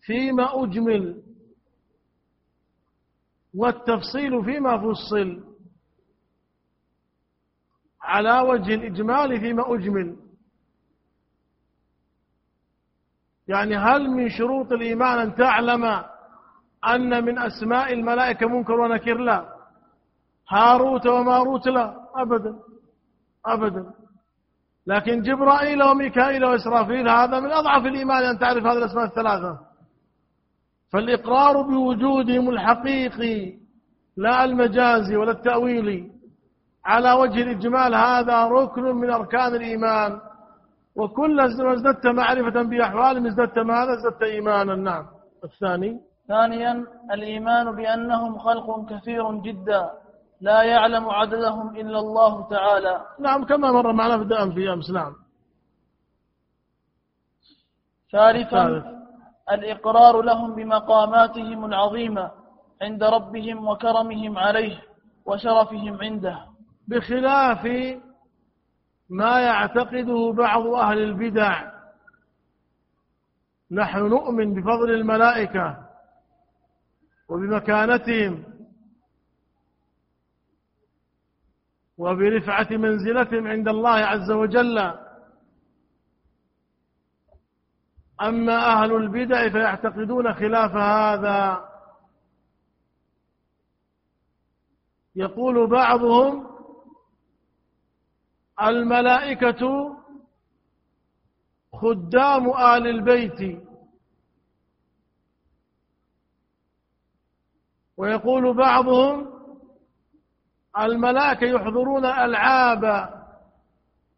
فيما 0.00 0.64
أجمل 0.64 1.22
والتفصيل 3.54 4.44
فيما 4.44 4.78
فصل. 4.78 5.44
على 8.02 8.40
وجه 8.40 8.74
الإجمال 8.74 9.40
فيما 9.40 9.74
أجمل. 9.74 10.16
يعني 13.48 13.76
هل 13.76 14.10
من 14.10 14.28
شروط 14.28 14.72
الإيمان 14.72 15.18
أن 15.18 15.34
تعلم 15.34 15.84
أن 16.86 17.24
من 17.24 17.38
أسماء 17.38 17.92
الملائكة 17.92 18.46
منكر 18.46 18.72
ونكر؟ 18.80 19.18
لا. 19.18 19.56
هاروت 20.48 21.06
وماروت؟ 21.06 21.66
لا 21.66 22.08
أبدا. 22.16 22.71
أبدا. 23.46 23.84
لكن 24.86 25.22
جبرائيل 25.22 25.82
وميكائيل 25.82 26.44
وإسرافيل 26.44 27.08
هذا 27.08 27.40
من 27.40 27.52
أضعف 27.52 27.86
الإيمان 27.86 28.22
أن 28.24 28.38
تعرف 28.38 28.66
هذه 28.66 28.78
الأسماء 28.78 29.04
الثلاثة. 29.04 29.58
فالإقرار 30.92 31.62
بوجودهم 31.62 32.50
الحقيقي 32.50 33.54
لا 34.16 34.44
المجازي 34.44 35.16
ولا 35.16 35.30
التأويلي 35.32 36.10
على 36.84 37.12
وجه 37.12 37.42
الإجمال 37.42 37.94
هذا 37.94 38.44
ركن 38.44 38.82
من 38.82 39.10
أركان 39.10 39.54
الإيمان. 39.54 40.20
وكل 40.96 41.36
ما 41.36 41.72
ازددت 41.72 42.06
معرفة 42.06 42.62
بأحوالهم 42.62 43.26
ازددت 43.26 43.58
ماذا؟ 43.58 43.92
ازددت 43.94 44.22
إيمانا. 44.22 44.74
نعم. 44.74 45.06
الثاني؟ 45.44 46.00
ثانيا 46.28 46.86
الإيمان 47.12 47.76
بأنهم 47.76 48.38
خلق 48.38 48.88
كثير 48.90 49.32
جدا. 49.40 49.90
لا 50.42 50.62
يعلم 50.62 51.10
عددهم 51.10 51.76
إلا 51.76 51.98
الله 51.98 52.48
تعالى. 52.48 53.06
نعم 53.20 53.44
كما 53.44 53.72
مر 53.72 53.92
معنا 53.92 54.18
في 54.18 54.54
في 54.54 54.72
أمس 54.72 54.90
نعم. 54.90 55.14
ثالثا 58.12 58.66
الإقرار 59.52 60.22
لهم 60.22 60.54
بمقاماتهم 60.54 61.64
العظيمة 61.64 62.30
عند 62.82 63.02
ربهم 63.02 63.68
وكرمهم 63.68 64.38
عليه 64.38 64.82
وشرفهم 65.26 65.98
عنده. 66.02 66.38
بخلاف 66.88 67.66
ما 69.10 69.40
يعتقده 69.40 70.32
بعض 70.32 70.66
أهل 70.66 70.98
البدع. 70.98 71.72
نحن 73.70 73.98
نؤمن 73.98 74.54
بفضل 74.54 74.90
الملائكة 74.90 75.76
وبمكانتهم 77.28 78.44
وبرفعة 81.98 82.68
منزلتهم 82.70 83.46
عند 83.46 83.68
الله 83.68 83.90
عز 83.90 84.30
وجل. 84.30 84.78
أما 88.22 88.56
أهل 88.72 88.96
البدع 88.96 89.48
فيعتقدون 89.48 90.34
خلاف 90.34 90.70
هذا. 90.70 91.68
يقول 95.16 95.70
بعضهم 95.70 96.46
الملائكة 98.62 99.96
خدام 101.72 102.50
آل 102.50 102.86
البيت. 102.86 103.62
ويقول 107.96 108.56
بعضهم 108.56 109.31
الملائكة 110.78 111.46
يحضرون 111.46 112.04
ألعاب 112.04 112.84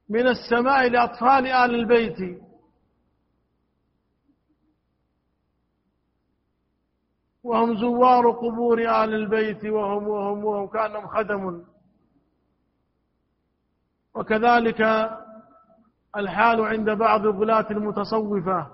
من 0.08 0.26
السماء 0.26 0.88
لأطفال 0.88 1.46
آل 1.46 1.74
البيت. 1.74 2.44
وهم 7.42 7.76
زوار 7.80 8.30
قبور 8.30 8.78
آل 8.80 9.14
البيت 9.14 9.64
وهم 9.64 10.08
وهم 10.08 10.44
وهم 10.44 10.66
كأنهم 10.66 11.06
خدم. 11.06 11.64
وكذلك 14.14 14.80
الحال 16.16 16.60
عند 16.60 16.90
بعض 16.90 17.26
الغلاة 17.26 17.70
المتصوفة 17.70 18.70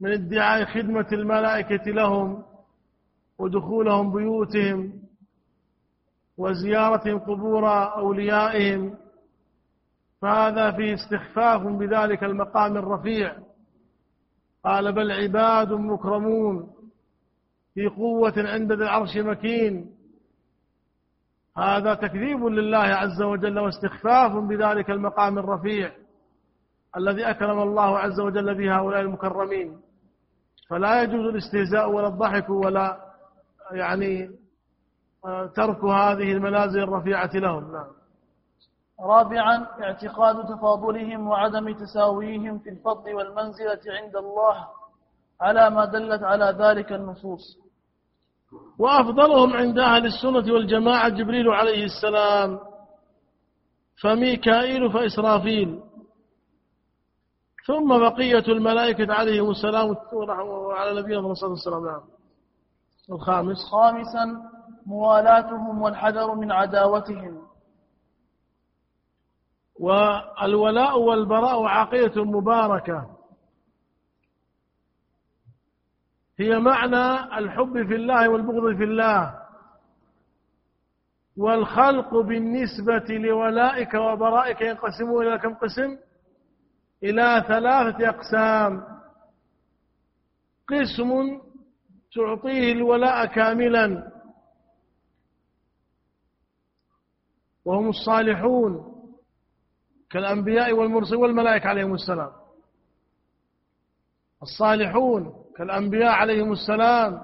من 0.00 0.12
ادعاء 0.12 0.64
خدمة 0.64 1.08
الملائكة 1.12 1.90
لهم 1.90 2.44
ودخولهم 3.38 4.12
بيوتهم. 4.12 5.01
وزيارة 6.38 7.18
قبور 7.18 7.68
أوليائهم 7.96 8.94
فهذا 10.22 10.70
فيه 10.70 10.94
استخفاف 10.94 11.62
بذلك 11.62 12.24
المقام 12.24 12.76
الرفيع. 12.76 13.36
قال 14.64 14.92
بل 14.92 15.12
عباد 15.12 15.72
مكرمون 15.72 16.72
في 17.74 17.86
قوة 17.86 18.34
عند 18.36 18.72
ذي 18.72 18.84
العرش 18.84 19.16
مكين. 19.16 19.96
هذا 21.58 21.94
تكذيب 21.94 22.44
لله 22.44 22.78
عز 22.78 23.22
وجل 23.22 23.58
واستخفاف 23.58 24.32
بذلك 24.32 24.90
المقام 24.90 25.38
الرفيع 25.38 25.92
الذي 26.96 27.30
أكرم 27.30 27.62
الله 27.62 27.98
عز 27.98 28.20
وجل 28.20 28.54
به 28.54 28.76
هؤلاء 28.78 29.00
المكرمين. 29.00 29.80
فلا 30.68 31.02
يجوز 31.02 31.26
الاستهزاء 31.26 31.90
ولا 31.90 32.06
الضحك 32.06 32.50
ولا 32.50 33.12
يعني 33.72 34.30
ترك 35.54 35.84
هذه 35.84 36.32
المنازل 36.32 36.78
الرفيعة 36.82 37.30
لهم 37.34 37.72
نعم. 37.72 37.86
رابعا 39.00 39.66
اعتقاد 39.82 40.46
تفاضلهم 40.46 41.28
وعدم 41.28 41.74
تساويهم 41.74 42.58
في 42.58 42.70
الفضل 42.70 43.14
والمنزلة 43.14 43.80
عند 43.86 44.16
الله 44.16 44.68
على 45.40 45.70
ما 45.70 45.84
دلت 45.84 46.22
على 46.22 46.56
ذلك 46.58 46.92
النصوص. 46.92 47.58
وأفضلهم 48.78 49.52
عند 49.52 49.78
أهل 49.78 50.06
السنة 50.06 50.52
والجماعة 50.52 51.08
جبريل 51.08 51.48
عليه 51.48 51.84
السلام 51.84 52.60
فميكائيل 54.02 54.92
فإسرافيل. 54.92 55.80
ثم 57.66 57.98
بقية 57.98 58.52
الملائكة 58.52 59.14
عليهم 59.14 59.50
السلام 59.50 59.96
وعلى 60.12 61.00
نبينا 61.00 61.20
الصلاة 61.20 61.50
والسلام 61.50 61.84
نعم. 61.84 62.00
الخامس 63.10 63.56
خامسا 63.70 64.51
موالاتهم 64.86 65.82
والحذر 65.82 66.34
من 66.34 66.52
عداوتهم. 66.52 67.42
والولاء 69.80 70.98
والبراء 70.98 71.64
عقيدة 71.64 72.24
مباركة. 72.24 73.16
هي 76.38 76.58
معنى 76.58 77.38
الحب 77.38 77.72
في 77.72 77.94
الله 77.94 78.28
والبغض 78.28 78.76
في 78.76 78.84
الله. 78.84 79.42
والخلق 81.36 82.16
بالنسبة 82.16 83.14
لولائك 83.14 83.94
وبرائك 83.94 84.60
ينقسمون 84.60 85.26
إلى 85.26 85.38
كم 85.38 85.54
قسم؟ 85.54 85.98
إلى 87.02 87.44
ثلاثة 87.48 88.08
أقسام. 88.08 88.84
قسم 90.68 91.40
تعطيه 92.14 92.72
الولاء 92.72 93.26
كاملا. 93.26 94.11
وهم 97.64 97.88
الصالحون 97.88 98.92
كالأنبياء 100.10 100.72
والمرسلين 100.72 101.22
والملائكة 101.22 101.68
عليهم 101.68 101.94
السلام. 101.94 102.30
الصالحون 104.42 105.34
كالأنبياء 105.56 106.12
عليهم 106.12 106.52
السلام 106.52 107.20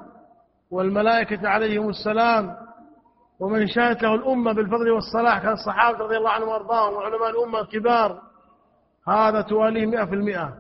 والملائكة 0.70 1.48
عليهم 1.48 1.88
السلام. 1.88 2.56
ومن 3.40 3.66
شاءت 3.66 4.02
له 4.02 4.14
الأمة 4.14 4.52
بالفضل 4.52 4.90
والصلاح 4.90 5.42
كالصحابة 5.42 5.98
رضي 5.98 6.16
الله 6.16 6.30
عنهم 6.30 6.48
وأرضاهم 6.48 6.94
وعلماء 6.94 7.30
الأمة 7.30 7.60
الكبار. 7.60 8.22
هذا 9.08 9.40
تواليه 9.40 9.86
مئة 9.86 10.04
في 10.04 10.14
المئة. 10.14 10.58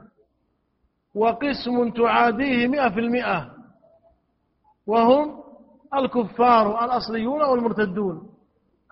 وقسم 1.14 1.90
تعاديه 1.90 2.68
مئة 2.68 2.88
في 2.88 3.00
المئة. 3.00 3.50
وهم 4.86 5.42
الكفار 5.94 6.84
الأصليون 6.84 7.42
والمرتدون. 7.42 8.27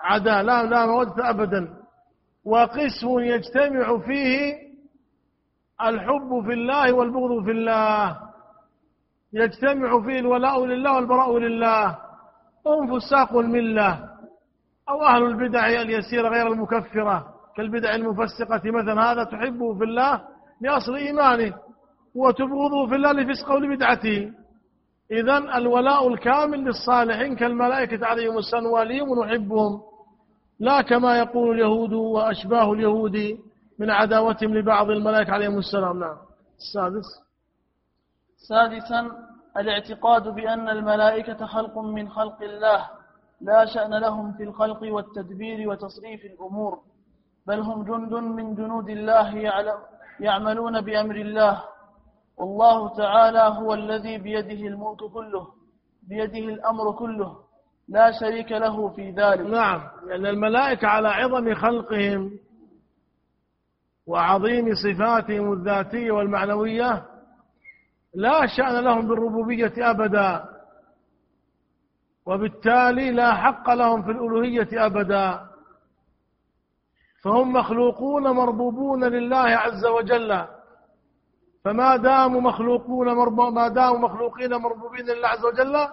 عدا 0.07 0.43
لا 0.43 0.63
لا 0.63 0.87
مودة 0.87 1.31
أبدا 1.31 1.69
وقسم 2.45 3.19
يجتمع 3.19 3.99
فيه 3.99 4.55
الحب 5.83 6.43
في 6.47 6.53
الله 6.53 6.93
والبغض 6.93 7.45
في 7.45 7.51
الله 7.51 8.19
يجتمع 9.33 10.03
فيه 10.03 10.19
الولاء 10.19 10.65
لله 10.67 10.97
والبراء 10.97 11.39
لله 11.39 11.99
هم 12.67 12.99
فساق 12.99 13.37
الملة 13.37 14.09
أو 14.89 15.03
أهل 15.03 15.23
البدع 15.23 15.67
اليسيرة 15.67 16.29
غير 16.29 16.47
المكفرة 16.53 17.35
كالبدع 17.57 17.95
المفسقة 17.95 18.63
مثلا 18.65 19.13
هذا 19.13 19.25
تحبه 19.25 19.79
في 19.79 19.85
الله 19.85 20.23
لأصل 20.61 20.95
إيمانه 20.95 21.55
وتبغضه 22.15 22.87
في 22.89 22.95
الله 22.95 23.13
لفسقه 23.13 23.55
ولبدعته 23.55 24.33
إذا 25.11 25.39
الولاء 25.39 26.09
الكامل 26.09 26.65
للصالحين 26.65 27.37
كالملائكة 27.37 28.07
عليهم 28.07 28.39
السلام 28.39 28.67
واليهم 28.67 29.09
ونحبهم 29.09 29.81
لا 30.59 30.83
كما 30.83 31.19
يقول 31.19 31.55
اليهود 31.55 31.93
وأشباه 31.93 32.73
اليهود 32.73 33.39
من 33.79 33.91
عداوتهم 33.91 34.55
لبعض 34.55 34.91
الملائكة 34.91 35.33
عليهم 35.33 35.59
السلام. 35.59 35.99
نعم. 35.99 36.17
السادس. 36.59 37.09
سادسا 38.49 39.11
الاعتقاد 39.57 40.29
بأن 40.29 40.69
الملائكة 40.69 41.47
خلق 41.47 41.79
من 41.79 42.09
خلق 42.09 42.43
الله. 42.43 42.91
لا 43.41 43.65
شأن 43.65 43.95
لهم 43.95 44.33
في 44.33 44.43
الخلق 44.43 44.83
والتدبير 44.83 45.69
وتصريف 45.69 46.25
الأمور 46.25 46.79
بل 47.47 47.61
هم 47.61 47.85
جند 47.85 48.13
من 48.15 48.55
جنود 48.55 48.89
الله 48.89 49.37
يعملون 50.21 50.81
بأمر 50.81 51.17
الله. 51.17 51.63
والله 52.37 52.97
تعالى 52.97 53.39
هو 53.59 53.75
الذي 53.75 54.19
بيده 54.19 54.61
الملك 54.73 54.99
كله 54.99 55.47
بيده 56.09 56.39
الأمر 56.55 56.93
كله. 56.93 57.46
لا 57.89 58.13
شريك 58.21 58.53
له 58.53 58.89
في 58.89 59.11
ذلك. 59.11 59.41
نعم 59.41 59.83
لأن 60.07 60.27
الملائكة 60.27 60.89
على 60.89 61.09
عظم 61.09 61.55
خلقهم 61.55 62.31
وعظيم 64.07 64.75
صفاتهم 64.75 65.53
الذاتية 65.53 66.13
والمعنوية 66.13 67.07
لا 68.15 68.47
شأن 68.47 68.85
لهم 68.85 69.09
بالربوبية 69.09 69.73
أبدا 69.79 70.45
وبالتالي 72.27 73.11
لا 73.11 73.35
حق 73.35 73.71
لهم 73.71 74.03
في 74.03 74.11
الألوهية 74.11 74.87
أبدا. 74.87 75.47
فهم 77.23 77.53
مخلوقون 77.53 78.23
مربوبون 78.23 79.05
لله 79.05 79.37
عز 79.37 79.87
وجل. 79.87 80.47
فما 81.65 81.97
داموا 81.97 82.41
مخلوقون 82.41 83.13
ما 83.55 83.69
داموا 83.69 83.99
مخلوقين 83.99 84.55
مربوبين 84.55 85.07
لله 85.07 85.29
عز 85.29 85.45
وجل 85.45 85.89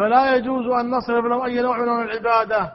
فلا 0.00 0.36
يجوز 0.36 0.66
أن 0.66 0.90
نصرف 0.90 1.24
لهم 1.24 1.42
أي 1.42 1.60
نوع 1.60 1.78
من 1.78 2.02
العبادة. 2.02 2.72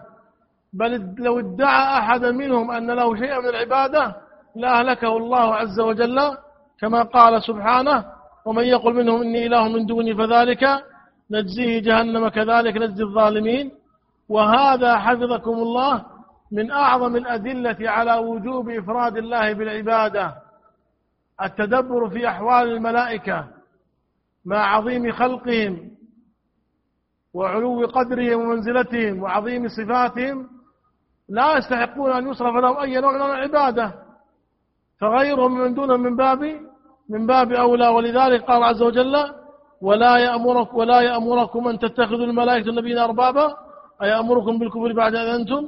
بل 0.73 1.15
لو 1.19 1.39
ادعى 1.39 1.97
أحد 1.99 2.25
منهم 2.25 2.71
أن 2.71 2.91
له 2.91 3.15
شيء 3.15 3.41
من 3.41 3.49
العبادة 3.49 4.15
لأهلكه 4.55 5.17
الله 5.17 5.55
عز 5.55 5.79
وجل 5.79 6.37
كما 6.79 7.03
قال 7.03 7.43
سبحانه 7.43 8.05
ومن 8.45 8.63
يقل 8.63 8.93
منهم 8.93 9.21
إني 9.21 9.45
إله 9.45 9.67
من 9.67 9.85
دوني 9.85 10.15
فذلك 10.15 10.63
نجزيه 11.31 11.79
جهنم 11.81 12.27
كذلك 12.27 12.77
نجزي 12.77 13.03
الظالمين. 13.03 13.71
وهذا 14.29 14.97
حفظكم 14.97 15.51
الله 15.51 16.05
من 16.51 16.71
أعظم 16.71 17.15
الأدلة 17.15 17.77
على 17.81 18.13
وجوب 18.15 18.69
إفراد 18.69 19.17
الله 19.17 19.53
بالعبادة. 19.53 20.35
التدبر 21.43 22.09
في 22.09 22.27
أحوال 22.27 22.67
الملائكة 22.69 23.47
مع 24.45 24.75
عظيم 24.75 25.11
خلقهم 25.11 25.95
وعلو 27.35 27.85
قدرهم 27.97 28.39
ومنزلتهم 28.41 29.15
وعظيم 29.23 29.67
صفاتهم 29.67 30.37
لا 31.29 31.47
يستحقون 31.57 32.11
أن 32.11 32.23
يصرف 32.29 32.55
لهم 32.63 32.77
أي 32.77 33.01
نوع 33.01 33.11
من 33.11 33.21
العبادة. 33.21 33.87
فغيرهم 35.01 35.51
من 35.59 35.73
دونهم 35.73 35.99
من 35.99 36.15
باب 36.15 36.41
من 37.09 37.21
باب 37.27 37.51
أولى. 37.51 37.87
ولذلك 37.87 38.41
قال 38.49 38.63
عز 38.63 38.81
وجل 38.81 39.15
ولا 39.81 40.17
يأمرك 40.17 40.73
ولا 40.73 40.99
يأمركم 41.01 41.67
أن 41.67 41.79
تتخذوا 41.79 42.25
الملائكة 42.25 42.69
النبيين 42.69 42.97
أربابا. 42.97 43.47
أيأمركم 44.03 44.59
بالكفر 44.59 44.93
بعد 44.93 45.15
أن 45.15 45.27
أنتم 45.39 45.63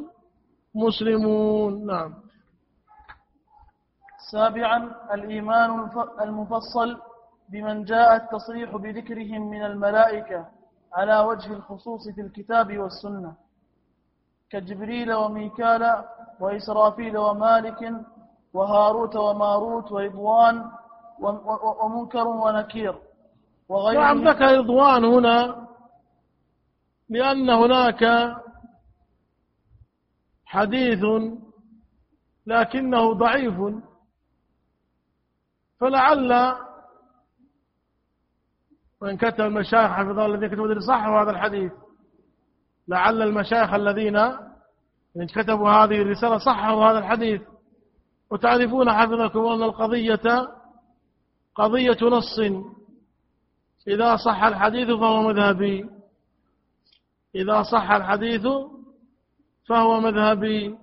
مسلمون؟ 0.76 1.86
نعم. 1.86 2.14
سابعا 4.32 4.92
الإيمان 5.14 5.70
المفصل 6.22 6.90
بمن 7.52 7.84
جاء 7.84 8.16
التصريح 8.16 8.76
بذكرهم 8.76 9.50
من 9.50 9.66
الملائكة. 9.66 10.57
على 10.94 11.20
وجه 11.20 11.54
الخصوص 11.54 12.10
في 12.16 12.22
الكتاب 12.22 12.78
والسنة. 12.78 13.36
كجبريل 14.50 15.14
وميكال 15.14 16.04
وإسرافيل 16.40 17.18
ومالك 17.18 17.94
وهاروت 18.54 19.16
وماروت 19.16 19.92
ورضوان 19.92 20.72
ومنكر 21.82 22.28
ونكير 22.28 22.96
وغيره 23.70 24.00
نعم 24.02 24.28
ذكر 24.28 24.58
رضوان 24.58 25.06
هنا 25.06 25.68
لأن 27.10 27.50
هناك 27.50 28.04
حديث 30.46 31.04
لكنه 32.46 33.14
ضعيف. 33.14 33.58
فلعل 35.80 36.56
وإن 39.02 39.18
كتب 39.18 39.42
المشايخ 39.42 39.92
حفظ 39.92 40.10
الله 40.10 40.26
الذين 40.26 40.50
كتبوا 40.50 40.80
صحوا 40.80 41.22
هذا 41.22 41.32
الحديث. 41.32 41.72
لعل 42.88 43.22
المشايخ 43.22 43.74
الذين 43.74 44.18
كتبوا 45.36 45.70
هذه 45.70 46.02
الرسالة 46.02 46.38
صحوا 46.38 46.86
هذا 46.86 47.00
الحديث. 47.00 47.42
وتعرفون 48.32 48.92
حفظكم 48.92 49.40
أن 49.40 49.64
القضية 49.64 50.48
قضية 51.56 51.98
نص. 52.02 52.40
إذا 53.88 54.16
صح 54.16 54.44
الحديث 54.44 54.88
فهو 54.88 55.22
مذهبي. 55.28 55.90
إذا 57.36 57.64
صح 57.64 57.92
الحديث 57.92 58.48
فهو 59.68 60.00
مذهبي. 60.00 60.78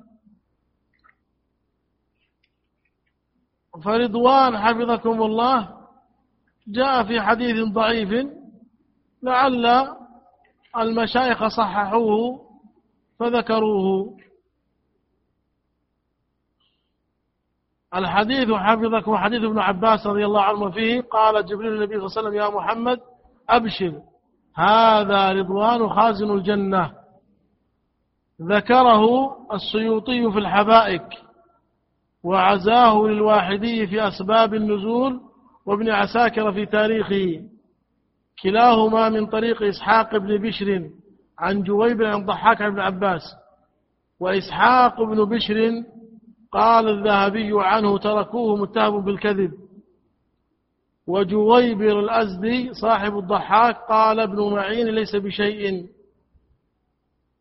فرضوان 3.84 4.58
حفظكم 4.58 5.22
الله 5.22 5.73
جاء 6.68 7.04
في 7.04 7.20
حديث 7.20 7.68
ضعيف 7.72 8.26
لعل 9.22 9.88
المشايخ 10.76 11.46
صححوه 11.46 12.40
فذكروه. 13.20 14.16
الحديث 17.94 18.50
حفظكم 18.50 19.16
حديث 19.16 19.44
ابن 19.44 19.58
عباس 19.58 20.06
رضي 20.06 20.24
الله 20.24 20.42
عنه 20.42 20.70
فيه. 20.70 21.00
قال 21.00 21.46
جبريل 21.46 21.72
النبي 21.72 21.94
صلى 21.94 22.06
الله 22.06 22.18
عليه 22.18 22.28
وسلم 22.28 22.34
يا 22.34 22.48
محمد 22.60 23.00
أبشر 23.48 24.02
هذا 24.56 25.32
رضوان 25.32 25.88
خازن 25.88 26.30
الجنة. 26.30 26.92
ذكره 28.42 29.36
السيوطي 29.52 30.32
في 30.32 30.38
الحبائك 30.38 31.06
وعزاه 32.24 33.02
للواحدي 33.02 33.86
في 33.86 34.08
أسباب 34.08 34.54
النزول 34.54 35.20
وابن 35.66 35.90
عساكر 35.90 36.52
في 36.52 36.66
تاريخه 36.66 37.42
كلاهما 38.42 39.08
من 39.08 39.26
طريق 39.26 39.62
إسحاق 39.62 40.16
بن 40.16 40.38
بشر 40.38 40.90
عن 41.38 41.62
جويب 41.62 42.02
عن 42.02 42.26
ضحاك 42.26 42.62
بن 42.62 42.80
عباس. 42.80 43.22
وإسحاق 44.20 45.02
بن 45.02 45.24
بشر 45.24 45.82
قال 46.52 46.88
الذهبي 46.88 47.50
عنه 47.54 47.98
تركوه 47.98 48.56
متهم 48.56 49.04
بالكذب. 49.04 49.52
وجويبر 51.06 52.00
الأزدي 52.00 52.74
صاحب 52.74 53.18
الضحاك 53.18 53.76
قال 53.76 54.20
ابن 54.20 54.52
معين 54.52 54.86
ليس 54.86 55.16
بشيء. 55.16 55.86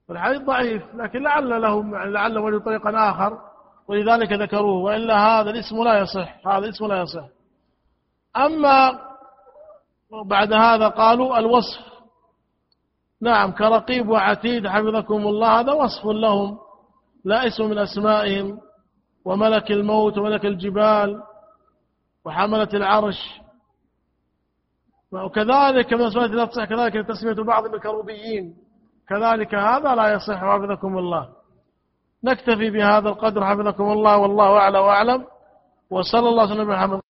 الحديث 0.10 0.42
ضعيف 0.42 0.84
لكن 0.96 1.24
لعل 1.24 1.62
له 1.62 1.84
لعل 2.06 2.38
وجد 2.38 2.62
طريقا 2.62 3.10
آخر 3.10 3.38
ولذلك 3.88 4.34
ذكروه 4.34 4.84
وإلا 4.84 5.18
هذا 5.18 5.50
الاسم 5.50 5.84
لا 5.84 6.00
يصح 6.00 6.48
هذا 6.48 6.66
الاسم 6.66 6.86
لا 6.86 7.02
يصح. 7.02 7.26
أما 8.38 9.00
وبعد 10.12 10.54
هذا 10.54 10.88
قالوا 10.88 11.40
الوصف. 11.40 11.94
نعم 13.22 13.52
كرقيب 13.52 14.10
وعتيد 14.10 14.68
حفظكم 14.68 15.28
الله 15.28 15.60
هذا 15.60 15.72
وصف 15.72 16.06
لهم 16.06 16.58
لا 17.26 17.48
اسم 17.48 17.70
من 17.70 17.78
أسمائهم 17.78 18.60
وملك 19.26 19.72
الموت 19.72 20.18
وملك 20.18 20.46
الجبال 20.46 21.24
وحملة 22.26 22.70
العرش. 22.74 23.40
وكذلك 25.12 25.94
من 25.94 26.02
أسماء 26.02 26.28
لا 26.28 26.46
تصح 26.46 26.64
كذلك 26.64 27.08
تسمية 27.08 27.44
بعض 27.44 27.66
الكروبيين. 27.66 28.56
كذلك 29.10 29.56
هذا 29.56 29.96
لا 29.96 30.14
يصح 30.14 30.36
حفظكم 30.36 30.98
الله. 30.98 31.30
نكتفي 32.24 32.70
بهذا 32.70 33.10
القدر 33.10 33.46
حفظكم 33.46 33.84
الله 33.84 34.18
والله 34.18 34.58
أعلى 34.58 34.80
وأعلم. 34.80 35.26
وصلى 35.90 36.30
الله 36.30 36.44
وسلم 36.44 36.72
على 36.72 36.88
محمد. 36.88 37.03